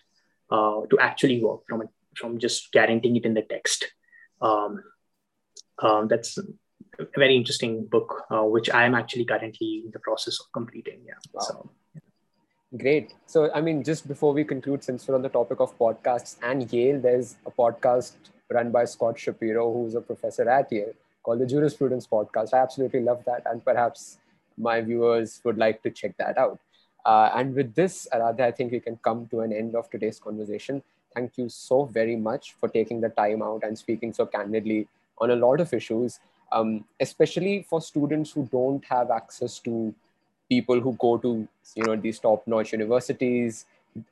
[0.49, 3.91] uh, to actually work from it, from just guaranteeing it in the text.
[4.41, 4.81] Um,
[5.79, 10.39] um, that's a very interesting book, uh, which I am actually currently in the process
[10.39, 11.01] of completing.
[11.05, 11.15] Yeah.
[11.33, 11.41] Wow.
[11.41, 11.69] So,
[12.77, 13.13] Great.
[13.27, 16.71] So, I mean, just before we conclude, since we're on the topic of podcasts and
[16.71, 18.13] Yale, there's a podcast
[18.53, 20.93] run by Scott Shapiro, who's a professor at Yale,
[21.23, 22.53] called the Jurisprudence Podcast.
[22.53, 23.43] I absolutely love that.
[23.45, 24.17] And perhaps
[24.57, 26.59] my viewers would like to check that out.
[27.05, 30.19] Uh, and with this, Aradhya, I think we can come to an end of today's
[30.19, 30.81] conversation.
[31.13, 34.87] Thank you so very much for taking the time out and speaking so candidly
[35.19, 36.19] on a lot of issues,
[36.51, 39.93] um, especially for students who don't have access to
[40.49, 43.65] people who go to you know these top-notch universities.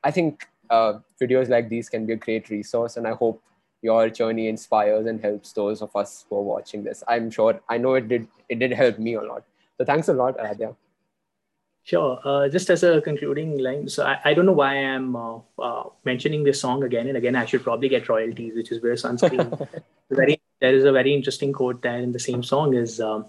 [0.03, 3.41] I think uh, videos like these can be a great resource, and I hope
[3.81, 7.03] your journey inspires and helps those of us who are watching this.
[7.07, 9.43] I'm sure I know it did it did help me a lot.
[9.77, 10.75] So thanks a lot, Aradhya.
[11.83, 12.19] Sure.
[12.23, 15.83] Uh, just as a concluding line, so I, I don't know why I'm uh, uh,
[16.05, 17.35] mentioning this song again and again.
[17.35, 19.67] I should probably get royalties, which is wear sunscreen.
[20.11, 23.25] very there is a very interesting quote there in the same song is um,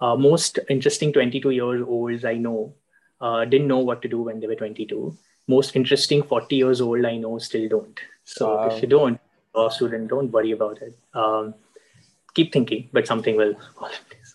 [0.00, 2.74] uh, most interesting 22 years olds I know
[3.20, 5.16] uh, didn't know what to do when they were 22.
[5.48, 7.98] Most interesting 40 years old I know still don't.
[8.24, 8.68] So wow.
[8.68, 9.20] if you don't,
[9.56, 10.96] law student, don't worry about it.
[11.14, 11.54] Um,
[12.34, 14.34] keep thinking, but something will fall in place.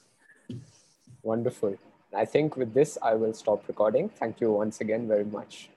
[1.24, 1.78] Wonderful.
[2.14, 4.10] I think with this, I will stop recording.
[4.10, 5.70] Thank you once again very much.